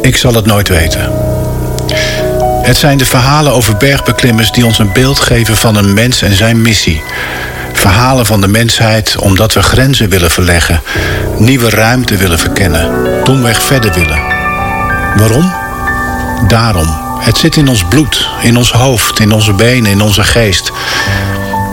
[0.02, 1.12] Ik zal het nooit weten.
[2.62, 6.34] Het zijn de verhalen over bergbeklimmers die ons een beeld geven van een mens en
[6.34, 7.02] zijn missie.
[7.72, 10.82] Verhalen van de mensheid omdat we grenzen willen verleggen,
[11.36, 12.90] nieuwe ruimte willen verkennen,
[13.24, 14.20] domweg verder willen.
[15.16, 15.57] Waarom?
[16.48, 17.06] Daarom.
[17.18, 20.72] Het zit in ons bloed, in ons hoofd, in onze benen, in onze geest.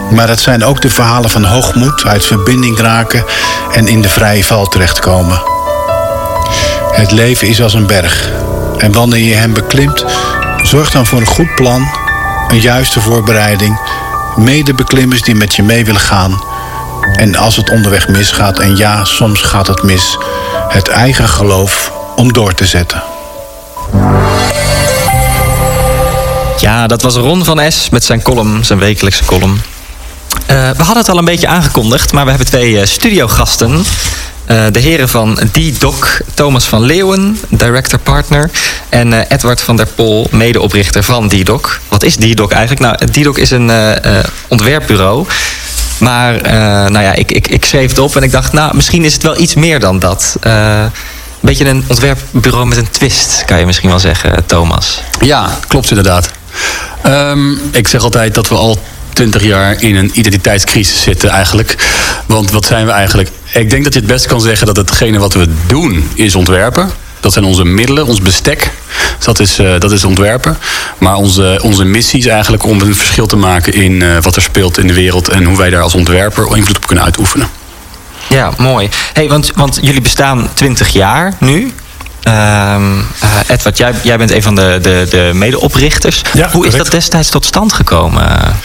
[0.09, 3.25] Maar het zijn ook de verhalen van hoogmoed, uit verbinding raken
[3.71, 5.41] en in de vrije val terechtkomen.
[6.91, 8.29] Het leven is als een berg.
[8.77, 10.05] En wanneer je hem beklimt,
[10.61, 11.87] zorg dan voor een goed plan,
[12.47, 13.79] een juiste voorbereiding,
[14.35, 16.43] medebeklimmers die met je mee willen gaan.
[17.15, 20.17] En als het onderweg misgaat, en ja, soms gaat het mis,
[20.67, 23.03] het eigen geloof om door te zetten.
[26.65, 29.61] Ja, dat was Ron van S met zijn column, zijn wekelijkse column.
[30.45, 33.85] Eh, we hadden het al een beetje aangekondigd, maar we hebben twee eh, studiogasten.
[34.45, 38.51] Eh, de heren van D-Doc, Thomas van Leeuwen, director-partner...
[38.89, 41.79] en eh, Edward van der Pol, medeoprichter van D-Doc.
[41.87, 42.81] Wat is D-Doc eigenlijk?
[42.81, 43.71] Nou, D-Doc is een
[44.47, 45.25] ontwerpbureau...
[45.99, 46.41] Maar
[46.91, 49.23] nou ja, ik, ik, ik schreef het op en ik dacht, nou, misschien is het
[49.23, 50.35] wel iets meer dan dat.
[50.39, 50.91] Een
[51.41, 55.01] beetje een ontwerpbureau met een twist, kan je misschien wel zeggen, Thomas.
[55.21, 56.31] Ja, klopt inderdaad.
[57.01, 58.79] Ehm, ik zeg altijd dat we al
[59.13, 61.75] twintig jaar in een identiteitscrisis zitten eigenlijk.
[62.25, 63.29] Want wat zijn we eigenlijk?
[63.53, 66.89] Ik denk dat je het best kan zeggen dat hetgene wat we doen is ontwerpen.
[67.19, 68.71] Dat zijn onze middelen, ons bestek.
[69.19, 70.57] Dat is, eh, dat is ontwerpen.
[70.97, 74.41] Maar onze, onze missie is eigenlijk om een verschil te maken in eh, wat er
[74.41, 75.29] speelt in de wereld.
[75.29, 77.47] En hoe wij daar als ontwerper invloed op kunnen uitoefenen.
[78.29, 78.89] Ja, mooi.
[79.13, 81.73] Hey, want, want jullie bestaan 20 jaar nu.
[82.25, 86.21] Ehm, eh, Edward, jij, jij bent een van de, de, de medeoprichters.
[86.33, 88.55] Ja, Hoe is dat destijds tot stand gekomen?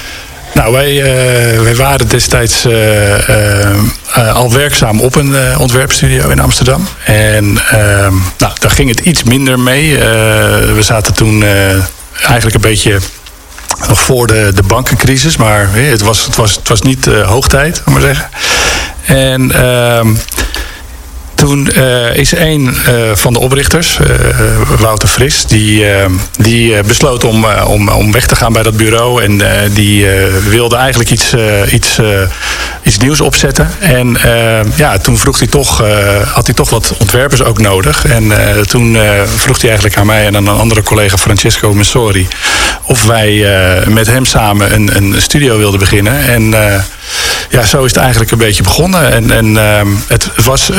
[0.55, 6.88] Nou, wij, eh, wij waren destijds eh, al werkzaam op een ontwerpstudio in Amsterdam.
[7.05, 9.99] En ehm, nou, daar ging het iets minder mee.
[10.75, 11.44] We zaten toen
[12.23, 12.99] eigenlijk een beetje
[13.88, 15.37] nog voor de, de bankencrisis.
[15.37, 18.29] Maar het, was, het, was, het was niet hoogtijd, om maar zeggen.
[19.05, 20.09] En ehm,
[21.40, 24.07] toen eh, is een eh, van de oprichters, eh,
[24.79, 25.85] Wouter Fris, die,
[26.38, 29.22] die besloot om, om, om weg te gaan bij dat bureau.
[29.22, 29.40] En
[29.72, 30.07] die
[30.48, 31.35] wilde eigenlijk iets,
[31.72, 31.98] iets,
[32.83, 33.70] iets nieuws opzetten.
[33.79, 34.16] En
[34.74, 35.83] ja, toen vroeg hij toch,
[36.33, 38.05] had hij toch wat ontwerpers ook nodig.
[38.05, 38.33] En
[38.66, 38.96] toen
[39.37, 42.29] vroeg hij eigenlijk aan mij en aan een andere collega, Francesco Messori,
[42.85, 43.46] of wij
[43.88, 46.29] met hem samen een, een studio wilden beginnen.
[46.29, 46.55] En
[47.50, 49.12] ja, zo is het eigenlijk een beetje begonnen.
[49.12, 50.70] En, en ehm, het was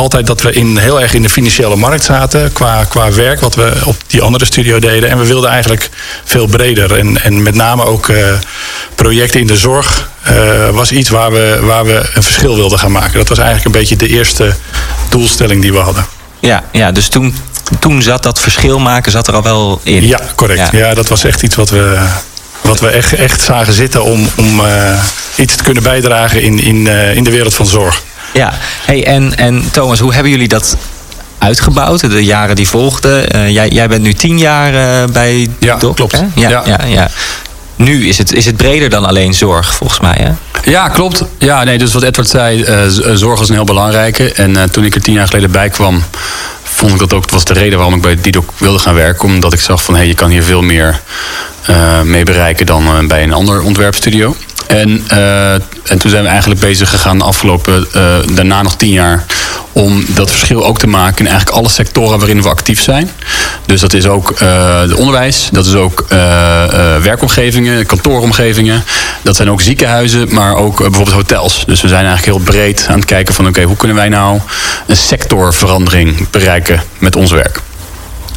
[0.00, 3.54] altijd dat we in, heel erg in de financiële markt zaten qua, qua werk, wat
[3.54, 5.10] we op die andere studio deden.
[5.10, 5.90] En we wilden eigenlijk
[6.24, 6.98] veel breder.
[6.98, 8.32] En, en met name ook eh,
[8.94, 12.92] projecten in de zorg eh, was iets waar we, waar we een verschil wilden gaan
[12.92, 13.18] maken.
[13.18, 14.54] Dat was eigenlijk een beetje de eerste
[15.08, 16.06] doelstelling die we hadden.
[16.38, 17.34] Ja, ja dus toen,
[17.78, 20.06] toen zat dat verschil maken zat er al wel in.
[20.06, 20.72] Ja, correct.
[20.72, 20.78] Ja.
[20.78, 21.98] Ja, dat was echt iets wat we,
[22.60, 25.02] wat we echt, echt zagen zitten om, om eh,
[25.36, 28.02] iets te kunnen bijdragen in, in, in de wereld van zorg.
[28.32, 28.52] Ja,
[28.84, 30.76] hey, en, en Thomas, hoe hebben jullie dat
[31.38, 33.30] uitgebouwd, de jaren die volgden?
[33.30, 36.12] Eh, jij, jij bent nu tien jaar eh, bij Ja, Doc, klopt.
[36.12, 36.26] hè?
[36.34, 36.62] Ja, ja.
[36.66, 36.86] Ja.
[36.86, 37.10] Ja,
[37.76, 40.16] Nu is het, is het breder dan alleen zorg, volgens mij.
[40.20, 40.30] Hè?
[40.70, 41.24] Ja, klopt.
[41.38, 42.82] Ja, nee, dus wat Edward zei, eh,
[43.14, 44.32] zorg is een heel belangrijke.
[44.32, 46.02] En toen ik er tien jaar geleden bij kwam,
[46.62, 49.24] vond ik dat ook, was de reden waarom ik bij Didok wilde gaan werken.
[49.24, 51.00] Omdat ik zag van, hé, je kan hier veel meer
[52.04, 54.36] mee bereiken dan bij een ander ontwerpstudio.
[54.70, 58.02] En, eh, en toen zijn we eigenlijk bezig gegaan de afgelopen, eh,
[58.34, 59.24] daarna nog tien jaar,
[59.72, 63.10] om dat verschil ook te maken in eigenlijk alle sectoren waarin we actief zijn.
[63.66, 68.84] Dus dat is ook eh de onderwijs, dat is ook eh, eh, werkomgevingen, kantooromgevingen.
[69.22, 71.64] Dat zijn ook ziekenhuizen, maar ook eh, bijvoorbeeld hotels.
[71.66, 74.40] Dus we zijn eigenlijk heel breed aan het kijken van oké, hoe kunnen wij nou
[74.86, 77.60] een sectorverandering bereiken met ons werk.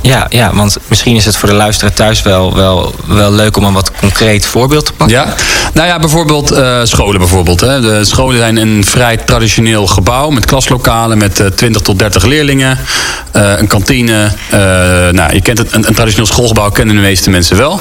[0.03, 3.63] Ja, ja, want misschien is het voor de luisteraar thuis wel, wel, wel leuk om
[3.63, 5.17] een wat concreet voorbeeld te pakken.
[5.17, 5.33] Ja,
[5.73, 7.59] nou ja, bijvoorbeeld eh, scholen bijvoorbeeld.
[7.61, 7.81] Hè.
[7.81, 12.79] De scholen zijn een vrij traditioneel gebouw met klaslokalen met eh, 20 tot 30 leerlingen,
[13.31, 14.31] eh, een kantine.
[14.49, 14.59] eh,
[15.11, 17.79] nou, je kent het, een, een traditioneel schoolgebouw kennen de meeste mensen wel.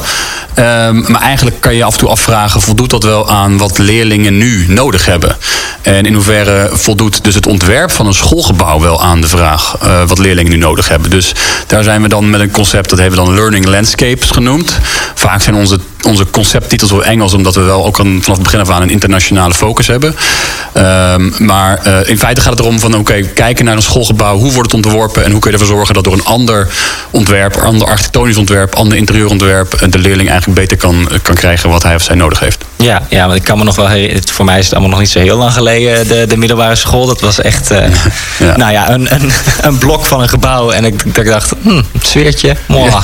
[0.54, 4.38] Ehm, maar eigenlijk kan je af en toe afvragen, voldoet dat wel aan wat leerlingen
[4.38, 5.36] nu nodig hebben?
[5.82, 10.02] En in hoeverre voldoet dus het ontwerp van een schoolgebouw wel aan de vraag eh,
[10.06, 11.10] wat leerlingen nu nodig hebben?
[11.10, 11.32] Dus
[11.66, 14.78] daar zijn we dan met een concept, dat hebben we dan Learning Landscapes genoemd.
[15.14, 18.70] Vaak zijn onze, onze concepttitels wel Engels, omdat we wel ook vanaf het begin af
[18.70, 20.16] aan een internationale focus hebben.
[20.72, 24.52] Ehm, maar eh, in feite gaat het erom van, oké, kijken naar een schoolgebouw, hoe
[24.52, 26.68] wordt het ontworpen en hoe kun je ervoor zorgen dat door een ander
[27.10, 31.82] ontwerp, ander architectonisch ontwerp, ander interieurontwerp, eh, de leerling eigenlijk beter kan, kan krijgen wat
[31.82, 32.64] hij of zij nodig heeft.
[32.82, 34.28] Ja, ja, want ik kan me nog wel herinneren.
[34.28, 37.06] Voor mij is het allemaal nog niet zo heel lang geleden, de, de middelbare school.
[37.06, 37.88] Dat was echt, eh,
[38.38, 38.56] Ja.
[38.56, 40.70] nou ja, een, een, een blok van een gebouw.
[40.70, 42.90] En ik, dacht, hm, sfeertje, mooi.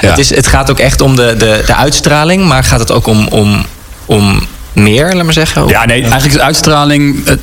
[0.00, 0.08] Ja.
[0.08, 3.06] het, is, het gaat ook echt om de, de, de uitstraling, maar gaat het ook
[3.06, 3.66] om, om,
[4.06, 5.68] om meer, laat maar zeggen?
[5.68, 7.40] Ja, nee, eigenlijk is uitstraling het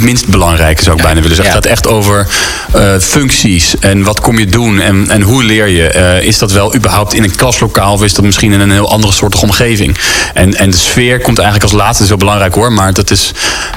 [0.00, 1.54] minst belangrijke, zou ik bijna willen zeggen.
[1.54, 1.60] Ja.
[1.60, 2.26] Het gaat echt over
[2.72, 5.88] eh, functies en wat kom je doen en, en hoe leer je.
[5.88, 8.90] Eh, is dat wel überhaupt in een klaslokaal of is dat misschien in een heel
[8.90, 9.96] andere soort omgeving?
[10.34, 13.32] En, en de sfeer komt eigenlijk als laatste, dat heel belangrijk hoor, maar dat is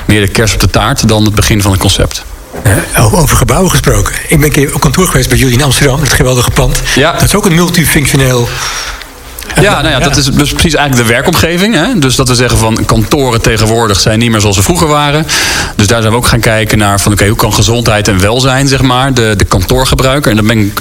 [0.05, 2.23] meer de kers op de taart dan het begin van het concept.
[3.11, 4.13] Over gebouwen gesproken.
[4.27, 5.99] Ik ben een keer op kantoor geweest bij jullie in Amsterdam.
[6.01, 6.81] Het geweldige pand.
[6.95, 7.11] Ja.
[7.11, 8.49] Dat is ook een multifunctioneel...
[9.61, 11.75] Ja, nou ja, dat is dus precies eigenlijk de werkomgeving.
[11.75, 11.99] Hè?
[11.99, 15.25] Dus dat we zeggen van kantoren tegenwoordig zijn niet meer zoals ze vroeger waren.
[15.75, 18.67] Dus daar zijn we ook gaan kijken naar van oké, hoe kan gezondheid en welzijn,
[18.67, 20.31] zeg maar, de, de kantoorgebruiker.
[20.31, 20.79] En dan ben ik.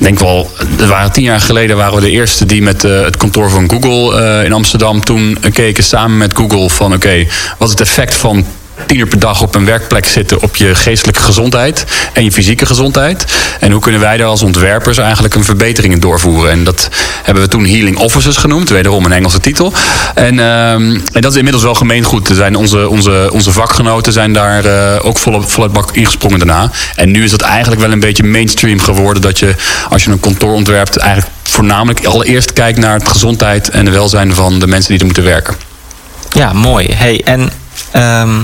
[0.00, 3.16] Denk wel, er waren tien jaar geleden waren we de eerste die met eh, het
[3.16, 7.26] kantoor van Google eh, in Amsterdam toen keken samen met Google van oké,
[7.58, 8.46] wat is het effect van
[8.86, 12.66] tien uur per dag op een werkplek zitten op je geestelijke gezondheid en je fysieke
[12.66, 13.24] gezondheid.
[13.60, 16.50] En hoe kunnen wij daar als ontwerpers eigenlijk een verbetering in doorvoeren?
[16.50, 16.88] En dat
[17.22, 19.72] hebben we toen Healing Offices genoemd, wederom een Engelse titel.
[20.14, 22.28] En, ehm, en dat is inmiddels wel gemeengoed.
[22.28, 26.70] Er zijn onze, onze, onze vakgenoten zijn daar eh, ook volop, voluit bak ingesprongen daarna.
[26.94, 29.54] En nu is dat eigenlijk wel een beetje mainstream geworden dat je
[29.88, 34.34] als je een kantoor ontwerpt eigenlijk voornamelijk allereerst kijkt naar het gezondheid en de welzijn
[34.34, 35.54] van de mensen die er moeten werken.
[36.30, 36.88] Ja, mooi.
[36.94, 37.50] Hey, en
[37.90, 38.40] ehm,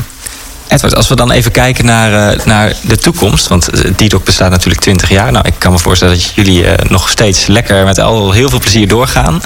[0.69, 3.49] Edward, als we dan even kijken naar, eh, naar de toekomst.
[3.49, 5.33] Want eh, DDoC bestaat natuurlijk 20 jaar.
[5.33, 8.59] Nou, ik kan me voorstellen dat jullie eh, nog steeds lekker met al heel veel
[8.59, 9.43] plezier doorgaan.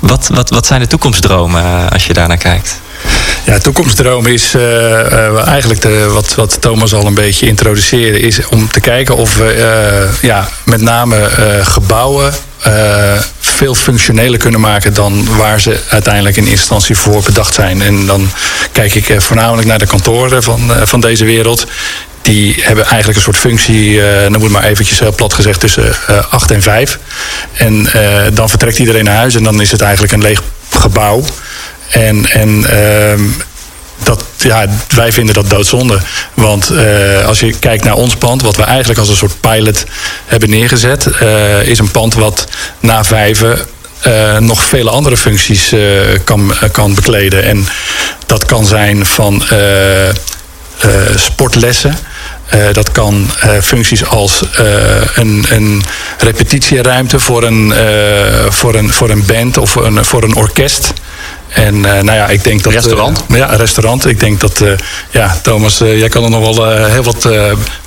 [0.00, 2.80] Wat, wat, wat zijn de toekomstdromen als je daarnaar kijkt?
[3.46, 8.48] Ja, toekomstdroom is eh, eh, eigenlijk de, wat, wat Thomas al een beetje introduceerde, is
[8.48, 11.30] om te kijken of we eh, ja, met name
[11.62, 12.34] gebouwen
[13.40, 17.82] veel functioneler kunnen maken dan waar ze uiteindelijk in instantie voor bedacht zijn.
[17.82, 18.30] En dan
[18.72, 21.66] kijk ik voornamelijk naar de kantoren van, van deze wereld.
[22.22, 26.50] Die hebben eigenlijk een soort functie, dan moet maar eventjes plat gezegd, tussen eh 8
[26.50, 26.98] en 5.
[27.52, 27.88] En
[28.32, 31.24] dan vertrekt iedereen naar huis en dan is het eigenlijk een leeg gebouw.
[31.90, 33.22] En, en ehm,
[34.02, 35.98] dat, ja, wij vinden dat doodzonde.
[36.34, 39.84] Want eh, als je kijkt naar ons pand, wat we eigenlijk als een soort pilot
[40.26, 42.46] hebben neergezet, eh, is een pand wat
[42.80, 43.58] na vijven
[44.00, 45.74] eh, nog vele andere functies
[46.24, 47.44] kan, kan bekleden.
[47.44, 47.66] En
[48.26, 49.42] dat kan zijn van
[51.16, 51.98] sportlessen.
[52.72, 53.30] Dat kan
[53.62, 54.42] functies als
[55.14, 55.82] een, een
[56.18, 57.74] repetitieruimte voor een,
[58.48, 60.92] voor, een, voor een band of een, voor een orkest.
[61.56, 62.72] En eh, nou ja, ik denk dat.
[62.72, 63.24] Restaurant?
[63.28, 64.06] eh, ja, restaurant.
[64.06, 64.60] Ik denk dat.
[64.60, 64.68] eh,
[65.10, 67.28] ja, Thomas, jij kan er nog wel heel wat.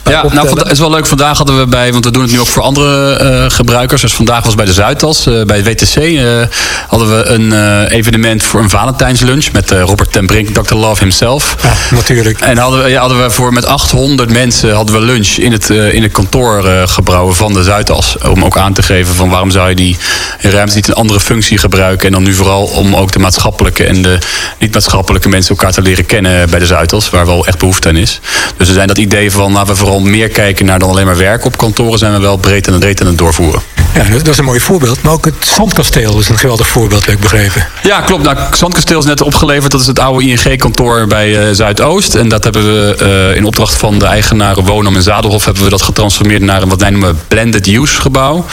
[0.10, 1.06] Ja, nou, het is wel leuk.
[1.06, 4.02] Vandaag hadden we bij, want we doen het nu ook voor andere gebruikers.
[4.02, 6.42] Dus vandaag was bij de Zuidas, bij WTC, eh,
[6.88, 7.54] hadden we een
[7.88, 10.76] evenement voor een Valentijnslunch met Robert ten Brink, Dr.
[10.76, 11.56] Love himself.
[11.64, 12.40] Ja, natuurlijk.
[12.40, 15.70] En hadden we, ja, hadden we voor met 800 mensen hadden we lunch in het,
[15.70, 18.18] in het kantoorgebouw van de Zuidas.
[18.18, 19.98] Om ook aan te geven van waarom zou je die
[20.40, 22.06] ruimte niet een andere functie gebruiken.
[22.08, 23.20] En dan nu vooral om ook de
[23.64, 24.26] maatschappelijke en de
[24.60, 27.10] niet-maatschappelijke mensen elkaar te leren kennen bij de Zuidas.
[27.10, 28.20] Waar wel echt behoefte aan is.
[28.58, 31.18] Dus er zijn dat idee van laten we vooral meer kijken naar dan alleen maar
[31.18, 32.00] werk op kantoren.
[32.00, 33.62] Zijn we wel breed en breed aan het doorvoeren.
[33.94, 35.02] Ja, dat, is een mooi voorbeeld.
[35.02, 37.68] Maar ook het Zandkasteel is een geweldig voorbeeld, heb ik begrepen.
[37.84, 38.24] Ja, klopt.
[38.24, 39.72] Nou, Zandkasteel is net opgeleverd.
[39.72, 42.16] Dat is het oude ING-kantoor bij eh, Zuidoost.
[42.16, 45.46] En dat hebben we eh, in opdracht van de eigenaren Wonam en Zadelhof...
[45.46, 48.46] hebben we dat getransformeerd naar een wat wij noemen blended use gebouw.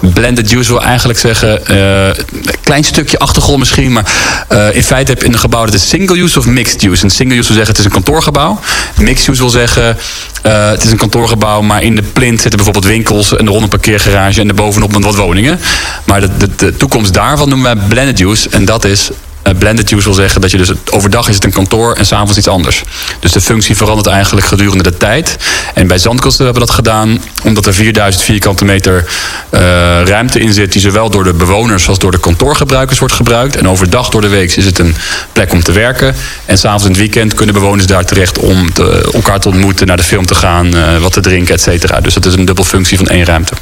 [0.00, 1.66] Blended use wil eigenlijk zeggen...
[1.66, 3.92] eh, een klein stukje achtergrond misschien...
[3.92, 4.04] maar
[4.72, 7.02] in feite heb je een gebouw dat is single use of mixed use.
[7.02, 8.60] En single use wil zeggen het is een kantoorgebouw.
[8.98, 9.96] Mixed use wil zeggen...
[10.42, 13.36] eh, het is een kantoorgebouw, maar in de plint zitten bijvoorbeeld winkels...
[13.36, 15.60] en een parkeergarage en erbovenop met wat woningen.
[16.04, 16.20] Maar
[16.56, 18.48] de, toekomst daarvan noemen wij blended use.
[18.50, 19.16] En dat is eh,
[19.58, 22.48] blended use wil zeggen dat je dus overdag is het een kantoor en s'avonds iets
[22.48, 22.82] anders.
[23.20, 25.36] Dus de functie verandert eigenlijk gedurende de tijd.
[25.74, 29.04] En bij Zandkasteel hebben we dat gedaan omdat er 4000 vierkante meter
[29.50, 29.60] eh,
[30.04, 33.56] ruimte in zit die zowel door de bewoners als door de kantoorgebruikers wordt gebruikt.
[33.56, 34.96] En overdag door de week is het een
[35.32, 36.14] plek om te werken.
[36.44, 38.72] En s'avonds in het weekend kunnen bewoners daar terecht om
[39.12, 42.00] elkaar te ontmoeten, naar de film te gaan, eh, wat te drinken, et cetera.
[42.00, 43.54] Dus dat is een dubbel functie van één ruimte.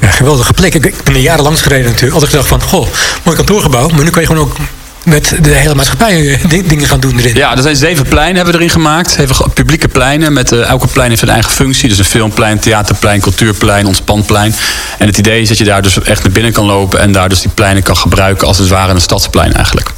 [0.00, 0.74] Ja, geweldige plek.
[0.74, 2.12] Ik, ik ben er jaren langs gereden natuurlijk.
[2.12, 2.86] Altijd gedacht van, goh,
[3.22, 3.88] mooi kantoorgebouw.
[3.88, 4.56] Maar nu kan je gewoon ook
[5.04, 7.34] met de hele maatschappij eh, ding- dingen gaan doen erin.
[7.34, 9.10] Ja, er zijn zeven pleinen hebben we erin gemaakt.
[9.10, 10.32] Zeven publieke pleinen.
[10.32, 11.88] Met, eh, elke plein heeft een eigen functie.
[11.88, 14.54] Dus een filmplein, theaterplein, cultuurplein, ontspanplein.
[14.98, 17.00] En het idee is dat je daar dus echt naar binnen kan lopen.
[17.00, 19.90] En daar dus die pleinen kan gebruiken als het ware een stadsplein eigenlijk.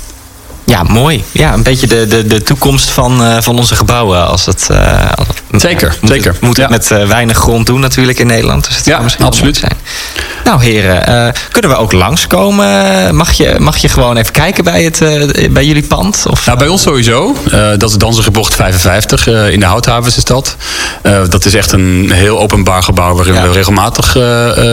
[0.65, 1.25] Ja, mooi.
[1.33, 4.27] Ja, een beetje de, de, de toekomst van, eh, van onze gebouwen.
[4.29, 6.33] Als het, eh, als het- Zeker, moet zeker.
[6.33, 6.77] Het, moet het Ja.
[6.77, 8.65] met eh, weinig grond doen natuurlijk in Nederland.
[8.67, 9.57] Dus het zou Ja, misschien absoluut.
[9.57, 9.77] Zijn.
[10.45, 13.15] Nou heren, eh, kunnen we ook langskomen?
[13.17, 16.23] Mag je, mag je gewoon even kijken bij, het, eh, bij jullie pand?
[16.31, 17.37] Of, Nou, bij ons sowieso.
[17.77, 20.57] Dat is Danzige Bocht 55 eh, in de Houthavens is dat.
[21.03, 23.43] Dat is echt een heel openbaar gebouw waarin Ja.
[23.43, 24.15] we regelmatig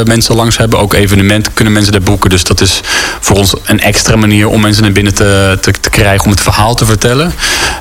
[0.06, 0.80] mensen langs hebben.
[0.80, 2.30] Ook evenementen kunnen mensen daar boeken.
[2.30, 2.82] Dus dat is
[3.20, 6.42] voor ons een extra manier om mensen naar binnen te, te, te krijgen om het
[6.42, 7.34] verhaal te vertellen.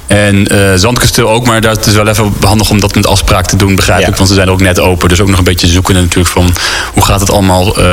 [0.06, 0.46] En
[0.78, 4.00] Zandkasteel ook, maar dat is wel even handig om dat met afspraak te doen, begrijp
[4.00, 4.06] Ja.
[4.08, 4.16] ik.
[4.16, 5.08] Want ze zijn ook net open.
[5.08, 6.54] Dus ook nog een beetje zoeken natuurlijk van
[6.92, 7.84] hoe gaat het allemaal eh,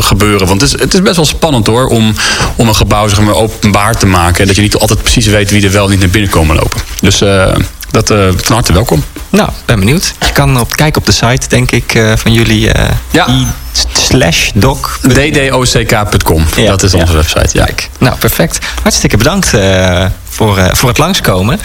[0.00, 0.46] gebeuren.
[0.46, 2.14] Want het is, het is best wel spannend hoor, om,
[2.56, 4.40] om een gebouw zeg maar, openbaar te maken.
[4.40, 6.80] En dat je niet altijd precies weet wie er wel niet naar binnen komen lopen.
[7.00, 7.54] Dus eh,
[7.90, 9.04] dat eh, van harte welkom.
[9.30, 10.14] Nou, ben benieuwd.
[10.26, 12.70] Je kan op, kijken op de site, denk ik, van jullie.
[13.10, 13.28] Ja.
[13.28, 13.46] i-
[13.92, 14.98] slash doc.
[15.02, 17.12] ddock.com, Ja, dat is onze ja.
[17.18, 17.48] website.
[17.52, 17.64] Ja.
[17.64, 18.58] Kijk, nou perfect.
[18.82, 19.50] Hartstikke bedankt
[20.28, 21.60] voor, voor het langskomen.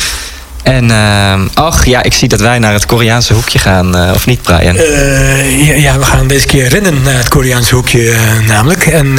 [0.66, 4.26] En ehm, ach ja, ik zie dat wij naar het Koreaanse hoekje gaan, eh, of
[4.26, 4.76] niet, Brian?
[4.78, 8.86] Eh, ja, ja, we gaan deze keer rennen naar het Koreaanse hoekje eh, namelijk.
[8.86, 9.13] En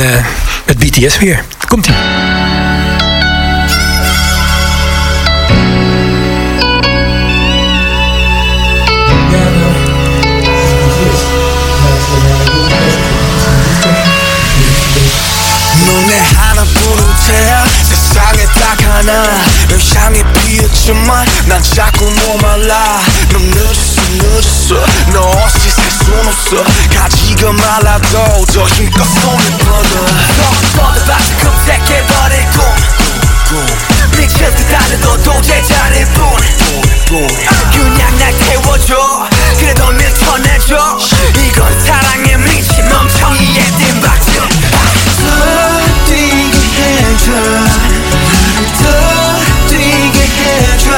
[0.64, 1.42] met BTS weer.
[1.68, 1.94] Komt-ie.
[19.94, 23.00] 향해 피었지만 난 자꾸 목말라.
[23.32, 24.86] 넌 늦었어 늦었어.
[25.12, 26.64] 너 없이 살순 없어.
[26.94, 30.06] 가지가 말라도 더 힘껏 손을 뻗어.
[30.76, 32.58] 더 뻗어 봐서 검색해버릴 꿈.
[34.16, 36.26] 미칠 듯 하는도 도저히 잘일 뿐.
[37.72, 39.28] 그냥 날 태워줘.
[39.58, 40.98] 그래 널 밀쳐내줘.
[41.46, 44.40] 이건 사랑에 미친 멍청이의 띵박질
[45.20, 47.32] 더 뛰게 해줘.
[48.82, 49.15] 더
[50.46, 50.90] 해줘.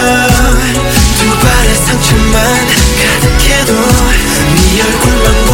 [1.18, 2.66] 두 발의 상처만
[2.98, 3.72] 가득해도
[4.54, 5.47] 네 얼굴만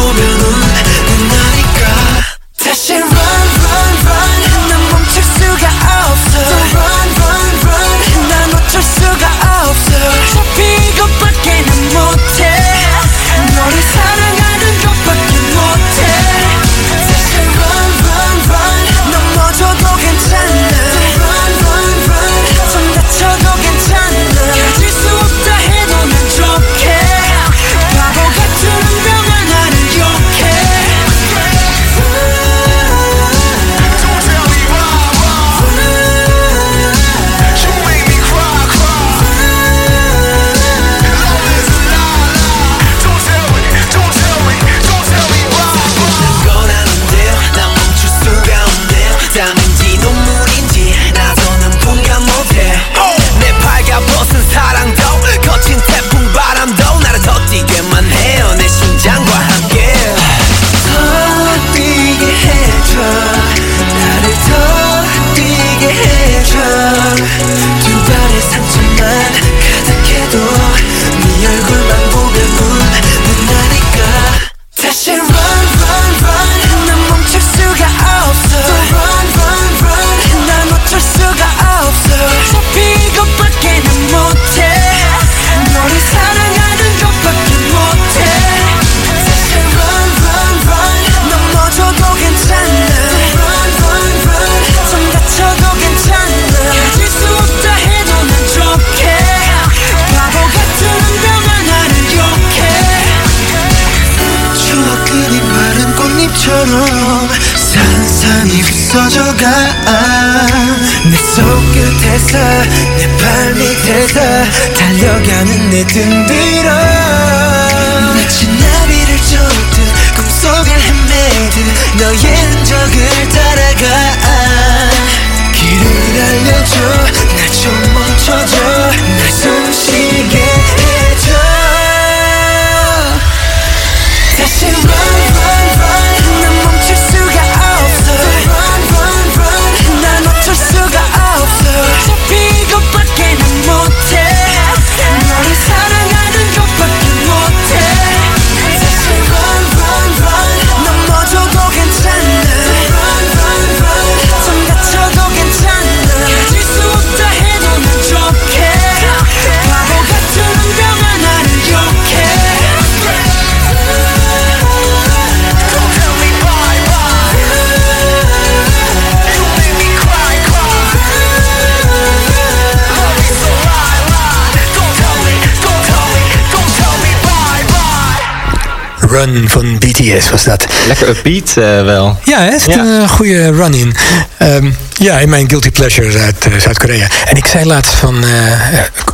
[179.25, 180.65] Run van BTS was dat.
[180.87, 182.17] Lekker upbeat eh, wel.
[182.23, 182.51] Ja, hè?
[182.51, 182.79] het is Ja.
[182.83, 183.95] een goede run-in.
[184.37, 187.07] Ehm, ja, in mijn Guilty Pleasures uit eh, Zuid-Korea.
[187.25, 188.29] En ik zei laatst van eh,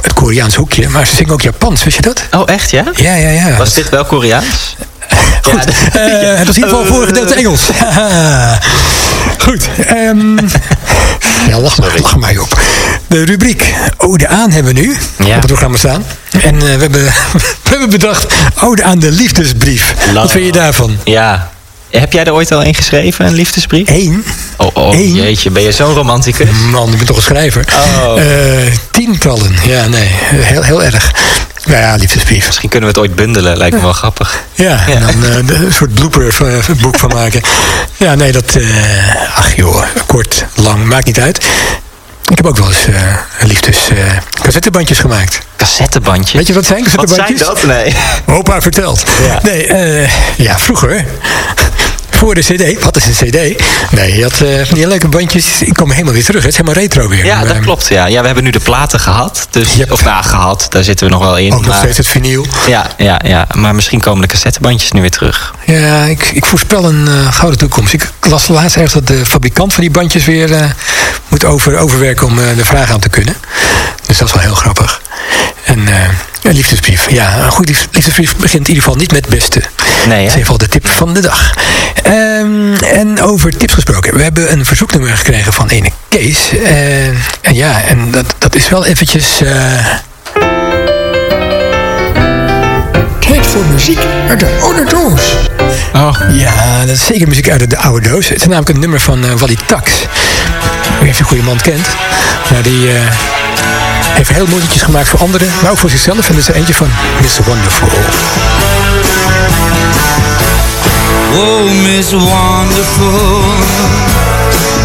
[0.02, 2.24] het Koreaans hoekje, maar ze zingen ook Japans, wist je dat?
[2.32, 2.84] Oh, echt ja?
[2.96, 3.56] Ja, ja, ja.
[3.58, 4.76] Was dit wel Koreaans?
[5.50, 5.66] Goed.
[5.66, 6.02] Eh,
[6.38, 7.62] het was in ieder geval voor gedeelte Engels.
[9.46, 9.68] Goed.
[9.88, 10.38] ehm,
[11.48, 12.62] ja, lach, maar, lach mij op.
[13.08, 15.26] De rubriek Ode aan hebben we nu Ja.
[15.26, 16.06] op het programma staan.
[16.42, 17.04] En eh, we, hebben,
[17.64, 19.94] we hebben bedacht Ode aan de liefdesbrief.
[20.14, 20.98] Wat vind je daarvan?
[21.04, 21.52] Ja.
[21.92, 23.90] Heb jij er ooit al een geschreven, een liefdesbrief?
[23.90, 24.26] Eén.
[24.58, 25.14] Oh, oh Eén?
[25.14, 26.50] jeetje, ben je zo'n romanticus?
[26.72, 27.66] Man, ik ben toch een schrijver.
[28.06, 28.22] Oh.
[28.22, 29.56] Eh, tientallen.
[29.66, 30.08] Ja, nee.
[30.24, 31.12] Heel, heel erg.
[31.66, 32.46] Nou ja, liefdesbrief.
[32.46, 34.44] Misschien kunnen we het ooit bundelen, lijkt me wel grappig.
[34.54, 36.34] Ja, en dan eh, een soort blooper
[36.68, 37.42] het boek van maken.
[37.98, 38.56] Ja, nee, dat...
[38.56, 38.66] eh,
[39.38, 41.38] ach joh, kort, lang, maakt niet uit.
[42.30, 43.98] Ik heb ook wel eens eh liefdes eh,
[44.42, 45.40] cassettebandjes gemaakt.
[45.56, 46.32] Cassettebandjes?
[46.34, 47.48] Weet je wat zijn, Wat zijn cassettebandjes?
[47.48, 47.64] dat?
[48.26, 48.38] Nee.
[48.38, 49.04] Opa vertelt.
[49.28, 49.40] Ja.
[49.44, 51.06] Nee, eh, ja, vroeger.
[52.22, 52.84] Voor de cd.
[52.84, 53.64] Wat is een cd?
[53.92, 55.62] Nee, je had eh, van die leuke bandjes.
[55.62, 56.42] Ik kom helemaal weer terug.
[56.44, 57.26] Het is helemaal retro weer.
[57.26, 57.88] Ja, dat Eh, klopt.
[57.88, 58.06] Ja.
[58.08, 59.48] ja, we hebben nu de platen gehad.
[59.50, 59.92] Dus, Yep.
[59.92, 61.54] Of nou, gehad, daar zitten we nog wel in.
[61.54, 62.46] Ook nog steeds het vinyl.
[62.68, 65.54] Ja, ja, ja, maar misschien komen de cassettebandjes nu weer terug.
[65.66, 67.94] Ja, ik, ik voorspel een eh, gouden toekomst.
[67.94, 70.76] Ik las laatst ergens dat de fabrikant van die bandjes weer
[71.28, 73.36] moet over, overwerken om de vraag aan te kunnen.
[74.06, 75.02] Dus dat is wel heel grappig.
[75.64, 75.80] En
[76.42, 77.10] een liefdesbrief.
[77.10, 79.62] Ja, een goede lief- liefdesbrief begint in ieder geval niet met beste.
[80.08, 80.22] Nee, Dat is in hè?
[80.22, 81.54] ieder geval de tip van de dag.
[82.04, 84.16] Ehm, en over tips gesproken.
[84.18, 86.50] We hebben een verzoeknummer gekregen van ene Kees.
[86.64, 89.42] Eh, en ja, en dat, dat is wel eventjes...
[89.42, 89.52] eh,
[93.20, 94.00] Tijd voor muziek
[94.30, 95.22] uit de oude doos.
[95.94, 96.16] Oh.
[96.32, 98.28] Ja, dat is zeker muziek uit de oude doos.
[98.30, 99.92] Het is namelijk een nummer van eh Wally Tax.
[101.00, 101.88] Ik weet een goede man kent.
[102.52, 103.02] Maar die eh,
[104.14, 105.48] heeft heel mooi gemaakt voor anderen.
[105.62, 106.28] Maar ook voor zichzelf.
[106.30, 106.88] En er is er eentje van
[107.22, 107.44] Mr.
[107.46, 107.88] Wonderful.
[111.34, 113.40] Oh, Miss Wonderful,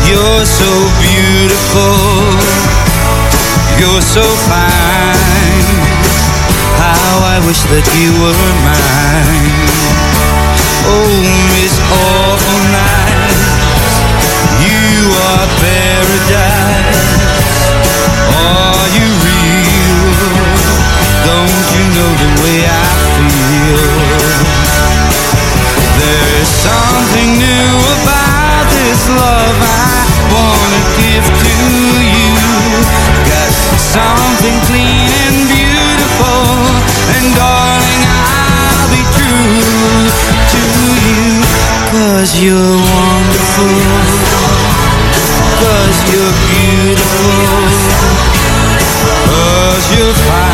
[0.06, 0.70] you're so
[1.02, 1.98] beautiful,
[3.82, 5.66] you're so fine.
[6.78, 9.58] How I wish that you were mine.
[10.86, 11.18] Oh,
[11.50, 13.42] Miss Awful Nice,
[14.62, 17.26] you are paradise.
[18.38, 19.98] Are you real?
[21.26, 24.75] Don't you know the way I feel?
[42.26, 43.64] Cause you're wonderful,
[45.60, 47.30] cause you're beautiful,
[49.24, 50.45] cause you're fine.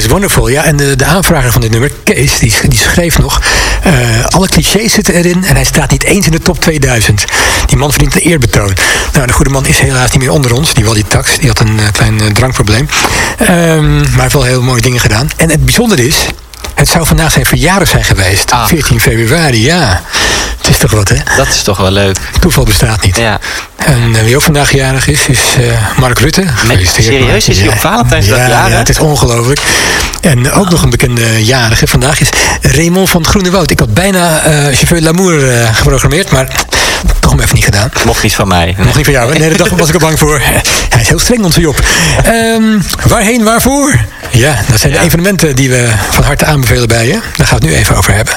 [0.00, 0.48] Miss Wonderful.
[0.48, 3.40] Ja, en de, de aanvrager van dit nummer, Kees, die, die schreef nog...
[3.82, 3.92] eh,
[4.24, 7.24] alle clichés zitten erin en hij staat niet eens in de top 2000.
[7.66, 8.76] Die man verdient een eerbetoon.
[9.12, 11.38] Nou, de goede man is helaas niet meer onder ons, die Wally Tax.
[11.38, 12.88] Die had een eh, klein eh, drankprobleem.
[13.38, 15.30] Ehm, maar hij heeft wel heel mooie dingen gedaan.
[15.36, 16.16] En het bijzondere is...
[16.74, 18.50] Het zou vandaag zijn verjaardag zijn geweest.
[18.50, 18.66] Ah.
[18.66, 20.02] 14 februari, ja.
[20.80, 21.16] Toch wat, hè?
[21.36, 22.16] Dat is toch wel leuk.
[22.40, 23.16] Toeval bestaat niet.
[23.16, 23.38] Ja.
[23.76, 26.48] En eh, wie ook vandaag jarig is, is eh, Mark Rutte.
[26.48, 27.48] Gefeliciteerd, serieus?
[27.48, 28.72] Is hij op Valentijnsdag ja, jarig?
[28.72, 29.60] Ja, het is ongelooflijk.
[30.20, 32.28] En ook nog een bekende jarige vandaag is
[32.60, 33.70] Raymond van het Groene Woud.
[33.70, 35.40] Ik had bijna eh Chauffeur Lamour
[35.72, 36.48] geprogrammeerd, maar
[37.20, 37.90] toch hem even niet gedaan.
[38.04, 38.74] Mocht niet van mij.
[38.78, 39.38] Nog niet van jou, hè?
[39.38, 40.40] Nee, daar was ik al bang voor.
[40.88, 41.80] Hij is heel streng, onze Job.
[42.24, 42.62] Ehm,
[43.06, 43.94] waarheen, waarvoor?
[44.30, 47.12] Ja, dat zijn de evenementen die we van harte aanbevelen bij je.
[47.36, 48.34] Daar gaan we het nu even over hebben.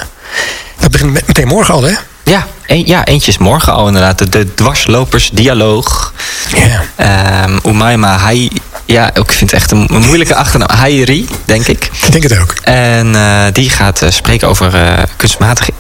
[0.80, 1.94] Dat begint met- meteen morgen al, hè?
[2.24, 4.18] Ja, een, ja, eentje is morgen al inderdaad.
[4.18, 6.14] De, de dwarslopersdialoog.
[6.56, 6.84] Ja.
[6.96, 8.50] Ehm Umayma Hai...
[8.86, 10.70] Ja, ik vind het echt een, een moeilijke achternaam.
[10.70, 11.90] Hairi, denk ik.
[12.02, 12.54] Ik denk het ook.
[12.64, 15.72] En eh, die gaat eh, spreken over eh, kunstmatige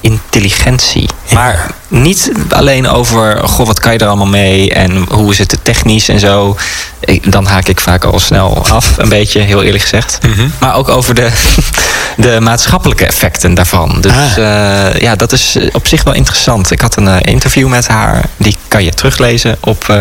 [0.00, 1.08] intelligentie.
[1.32, 5.58] Maar niet alleen over, goh, wat kan je er allemaal mee en hoe is het
[5.62, 6.56] technisch en zo.
[7.00, 10.18] Ik- dan haak ik vaak al snel af, een beetje, heel eerlijk gezegd.
[10.58, 11.30] Maar ook over de,
[12.16, 14.00] de maatschappelijke effecten daarvan.
[14.00, 14.36] Dus Ah.
[14.36, 16.70] eh, ja, dat is op zich wel interessant.
[16.70, 19.98] Ik had een eh, interview met haar, die kan je teruglezen op eh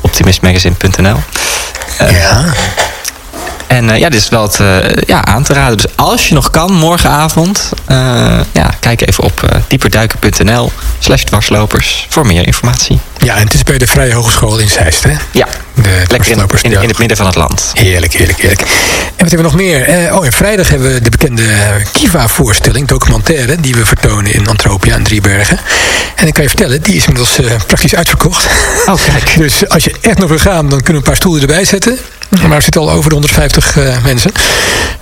[0.00, 1.16] optimistmagazine.nl.
[1.98, 2.44] Ja.
[3.66, 5.76] En eh, ja, dit is wel het, eh, ja, aan te raden.
[5.76, 7.96] Dus als je nog kan, morgenavond, eh,
[8.52, 13.00] ja, kijk even op dieperduiken.nl slash dwarslopers voor meer informatie.
[13.18, 15.14] Ja, en het is bij de Vrije Hogeschool in Zeist, hè?
[15.30, 17.70] Ja, De lekker in, in, het midden van het land.
[17.74, 18.60] Heerlijk, heerlijk, heerlijk.
[18.60, 20.14] En wat hebben we nog meer?
[20.14, 21.42] Oh ja, vrijdag hebben we de bekende
[21.92, 25.58] Kiva-voorstelling, documentaire, die we vertonen in Antropia en Driebergen.
[26.14, 28.46] En ik kan je vertellen, die is inmiddels praktisch uitverkocht.
[28.86, 29.36] Oh, kijk.
[29.48, 31.98] Dus als je echt nog wil gaan, dan kunnen we een paar stoelen erbij zetten.
[32.28, 34.32] Maar er zitten al over de 150 eh, mensen.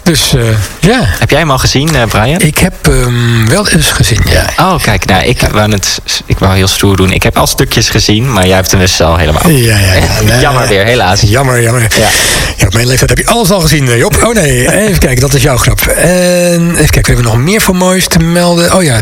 [0.02, 0.42] Dus eh,
[0.80, 2.40] ja, Heb jij hem al gezien, eh, Brian?
[2.40, 4.44] ik heb hem wel eens gezien, ja.
[4.56, 7.12] Oh, kijk, nou, ik, wou het, ik wou heel stoer doen.
[7.12, 9.48] Ik heb al stukjes gezien, maar jij hebt hem dus al helemaal.
[9.48, 9.94] Ja, ja,
[10.26, 10.40] ja.
[10.40, 11.20] Jammer weer, helaas.
[11.20, 11.82] Jammer, jammer.
[11.82, 12.08] Ja.
[12.56, 14.22] Ja, op mijn leeftijd heb je alles al gezien, Job.
[14.24, 15.80] Oh nee, even kijken, dat is jouw grap.
[15.86, 18.74] En even kijken, we hebben nog meer voor moois te melden.
[18.74, 19.00] Oh ja,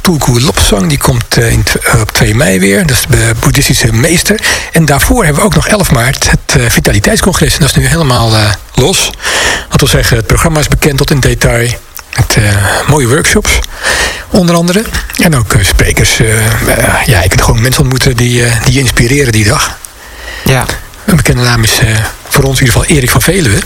[0.00, 1.64] Tulku Lopsang, die komt in
[2.00, 2.86] op 2 mei weer.
[2.86, 4.40] Dat is de boeddhistische meester.
[4.72, 6.70] En daarvoor hebben we ook nog 11 maart het eh,
[7.52, 9.10] En dat is nu helemaal eh, los.
[9.68, 11.68] Dat wil zeggen, het programma is bekend tot in detail.
[12.16, 12.44] Met eh,
[12.86, 13.58] mooie workshops,
[14.28, 14.84] onder andere.
[15.18, 16.16] En ook eh, sprekers.
[17.06, 19.78] ja, je kunt gewoon mensen ontmoeten die, die je inspireren die dag.
[20.44, 20.64] Ja.
[21.04, 21.80] Een bekende naam is
[22.28, 23.58] voor ons in ieder geval Erik van Veluwe.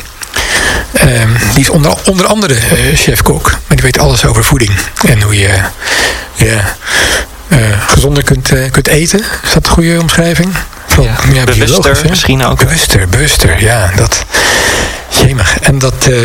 [0.92, 2.54] Ehm, die is onder, onder andere
[2.94, 3.50] chef-kok.
[3.50, 4.70] Maar die weet alles over voeding.
[5.06, 5.60] En hoe je
[6.34, 6.76] ja,
[7.48, 9.20] eh, gezonder kunt, kunt eten.
[9.42, 10.54] Is dat een goede omschrijving?
[10.86, 12.08] Van, Ja, bewuster hè?
[12.08, 12.58] misschien ook.
[12.58, 13.62] Bewuster, bewuster.
[13.62, 14.24] Ja, dat...
[15.08, 15.58] Jemig.
[15.60, 16.18] En dat, eh,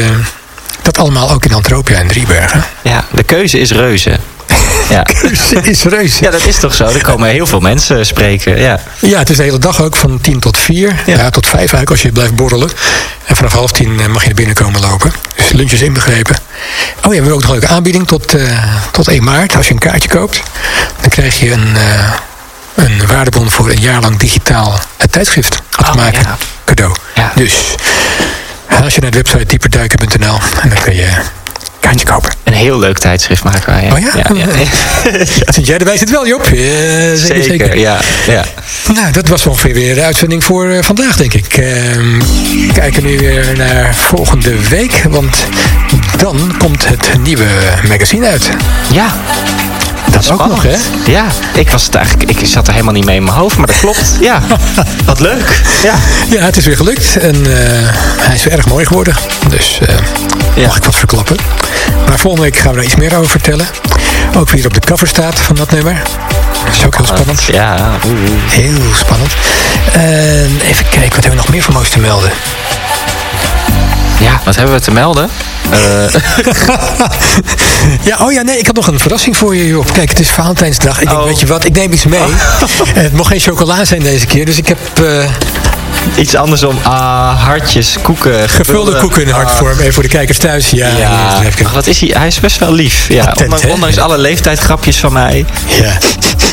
[0.82, 2.64] dat allemaal ook in Antropia en Driebergen.
[2.82, 4.20] ja, de keuze is reuze.
[4.90, 5.06] Ja.
[5.64, 6.24] is reuze.
[6.24, 6.86] ja, dat is toch zo.
[6.86, 8.60] Er komen heel veel mensen spreken.
[8.60, 8.80] Ja.
[9.00, 10.96] Ja, het is de hele dag ook van 10 tot 4.
[11.06, 11.30] Ja.
[11.30, 12.70] tot 5 eigenlijk als je blijft borrelen.
[13.26, 15.12] En vanaf half 10 eh, mag je naar binnen komen lopen.
[15.36, 16.36] Dus lunch is inbegrepen.
[16.36, 19.56] Oh ja, we hebben ook nog een leuke aanbieding tot, eh, tot 1 maart.
[19.56, 20.42] Als je een kaartje koopt,
[21.02, 21.76] dan krijg je een,
[22.76, 26.22] een waardebon voor een jaar lang digitaal het tijdschrift af te Oh, maken.
[26.22, 26.38] ja.
[26.66, 26.96] Cadeau.
[27.16, 27.32] Ja.
[27.36, 27.54] Dus
[28.84, 31.18] als je naar de website dieperduiken.nl en dan kun je een
[31.80, 32.32] kaartje kopen.
[32.44, 33.82] Een heel leuk tijdschrift maken wij.
[33.84, 33.92] hè?
[33.94, 34.12] Oh ja?
[34.16, 34.66] ja, ja.
[35.54, 36.46] Vind jij erbij zit wel, Job?
[36.46, 37.78] Ja, zeker, Zeker, zeker.
[37.78, 38.00] ja.
[38.28, 38.46] ja.
[38.94, 41.58] Nou, dat was ongeveer weer de uitzending voor eh, vandaag, denk ik.
[41.58, 42.20] Ehm,
[42.68, 45.46] we kijken nu weer naar volgende week, want
[46.18, 47.48] dan komt het nieuwe
[47.88, 48.50] magazine uit.
[48.92, 49.14] Ja.
[50.28, 50.76] Dat ook nog, hè?
[51.06, 52.30] Ja, ik was het eigenlijk.
[52.32, 54.00] Ik zat er helemaal niet mee in mijn hoofd, maar dat klopt.
[54.22, 54.42] Ja,
[55.06, 55.62] wat leuk.
[55.84, 55.94] Ja.
[56.30, 57.90] Ja, het is weer gelukt en eh,
[58.22, 59.16] hij is weer erg mooi geworden.
[59.50, 59.96] Dus eh,
[60.56, 60.66] Ja.
[60.68, 61.36] mag ik wat verklappen.
[62.08, 63.66] Maar volgende week gaan we er iets meer over vertellen.
[64.36, 66.02] Ook wie er op de cover staat van dat nummer.
[66.66, 67.42] Dat is ook heel spannend.
[67.52, 68.20] Ja, oeh.
[68.50, 69.32] Heel spannend.
[69.92, 72.32] En even kijken, wat hebben we nog meer voor moois te melden?
[74.22, 75.30] Ja, wat hebben we te melden?
[75.70, 75.80] Eh,
[78.04, 79.92] Ja, oh ja, nee, ik had nog een verrassing voor je, Job.
[79.94, 81.02] Kijk, het is Valentijnsdag.
[81.02, 81.26] Ik denk, Oh.
[81.26, 82.20] weet je wat, ik neem iets mee.
[82.96, 84.78] En het mocht geen chocola zijn deze keer, dus ik heb...
[85.04, 85.24] eh,
[86.16, 86.78] iets andersom.
[86.84, 88.50] Ah, hartjes, koeken.
[88.50, 89.80] Gevulde koeken in hartvorm.
[89.80, 90.70] Even voor de kijkers thuis.
[90.70, 90.98] Ja, Ah.
[91.00, 92.10] Ja, hier, even- ach, wat is hij?
[92.18, 93.06] Hij is best wel lief.
[93.10, 95.46] Ja, Attent, ondanks, ondanks alle leeftijdsgrapjes van mij.
[95.82, 95.92] ja.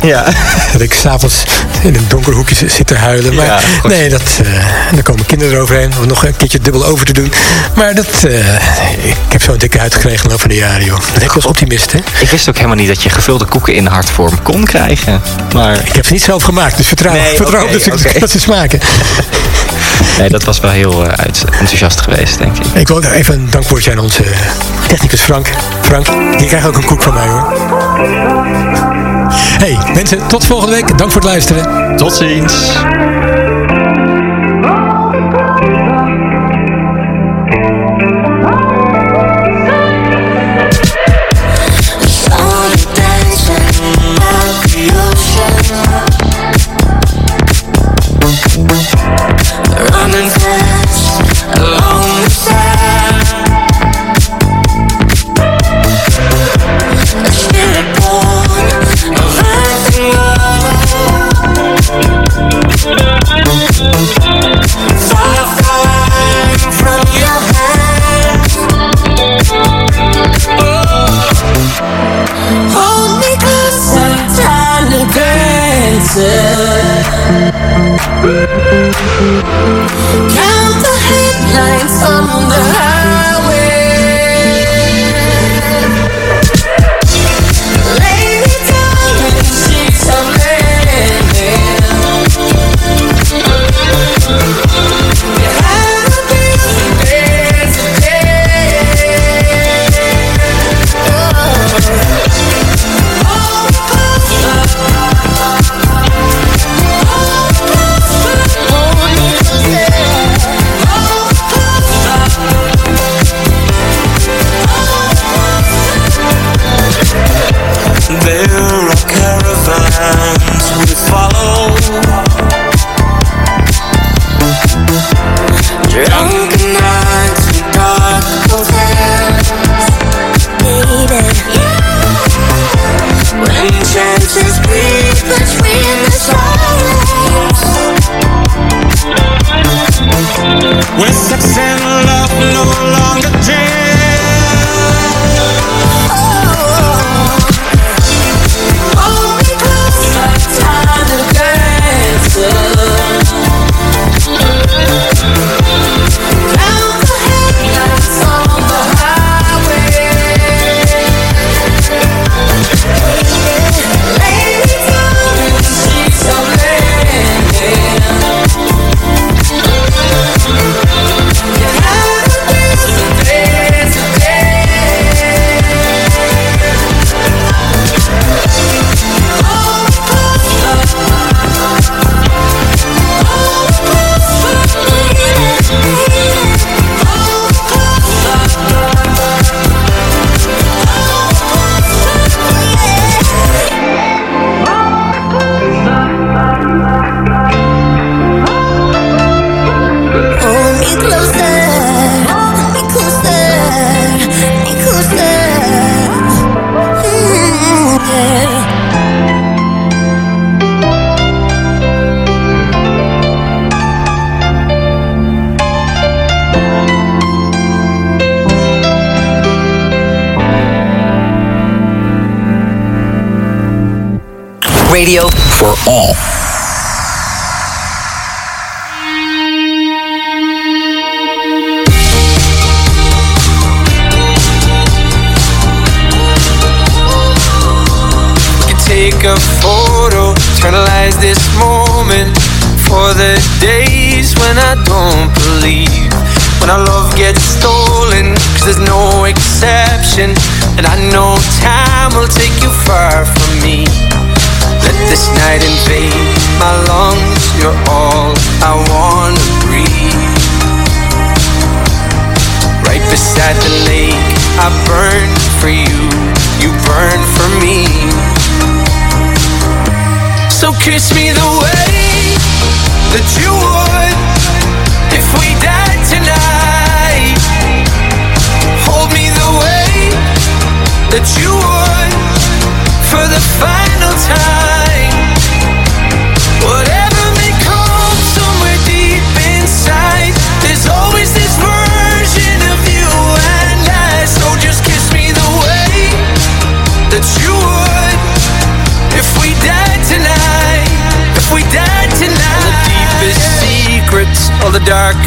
[0.03, 0.24] Ja.
[0.72, 1.42] Dat ik s'avonds
[1.82, 3.34] in een donker hoekje zi- zit te huilen.
[3.34, 7.07] Maar Ja, nee, dat, eh daar komen kinderen eroverheen om nog een keertje dubbel over
[7.07, 7.32] te doen.
[7.76, 8.55] Maar dat, eh,
[9.09, 10.99] ik heb zo'n dikke huid gekregen over de jaren, joh.
[11.12, 11.99] Dat ik als optimist, hè.
[12.20, 15.22] Ik wist ook helemaal niet dat je gevulde koeken in hartvorm kon krijgen.
[15.55, 18.18] Maar Ik heb ze niet zelf gemaakt, dus vertrouw, Nee, vertrouw dat, ze, oké.
[18.18, 18.80] dat ze smaken.
[20.18, 22.66] Nee, dat was wel heel eh, enthousiast geweest, denk ik.
[22.74, 24.24] Ik wil even een dankwoordje aan onze
[24.86, 25.51] technicus Frank.
[25.80, 26.07] Frank,
[26.38, 27.53] je krijgt ook een koek van mij, hoor.
[29.59, 30.99] Hey, mensen, tot volgende week.
[30.99, 31.96] Dank voor het luisteren.
[31.96, 32.53] Tot ziens.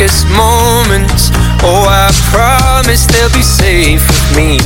[0.02, 1.30] Darkest moments.
[1.62, 4.58] Oh, I promise they'll be safe with me.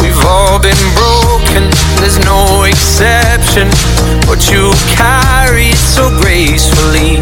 [0.00, 1.68] We've all been broken,
[2.00, 3.68] there's no exception.
[4.24, 7.20] But you carry it so gracefully.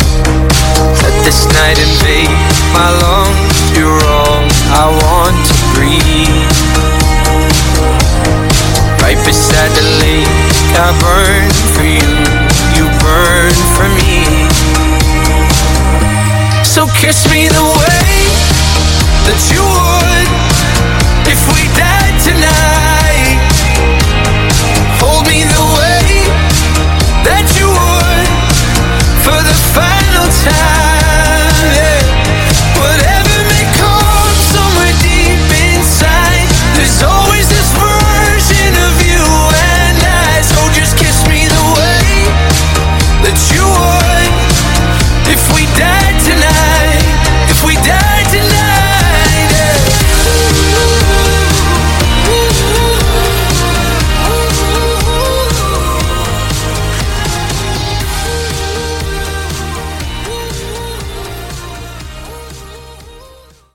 [1.03, 2.31] Let this night invade
[2.71, 3.59] my lungs.
[3.75, 6.59] You're all I want to breathe.
[9.03, 10.31] Right beside the lake,
[10.79, 12.07] I burn for you.
[12.79, 14.02] You burn for me.
[17.03, 18.31] Kiss me the way
[19.27, 20.02] that you would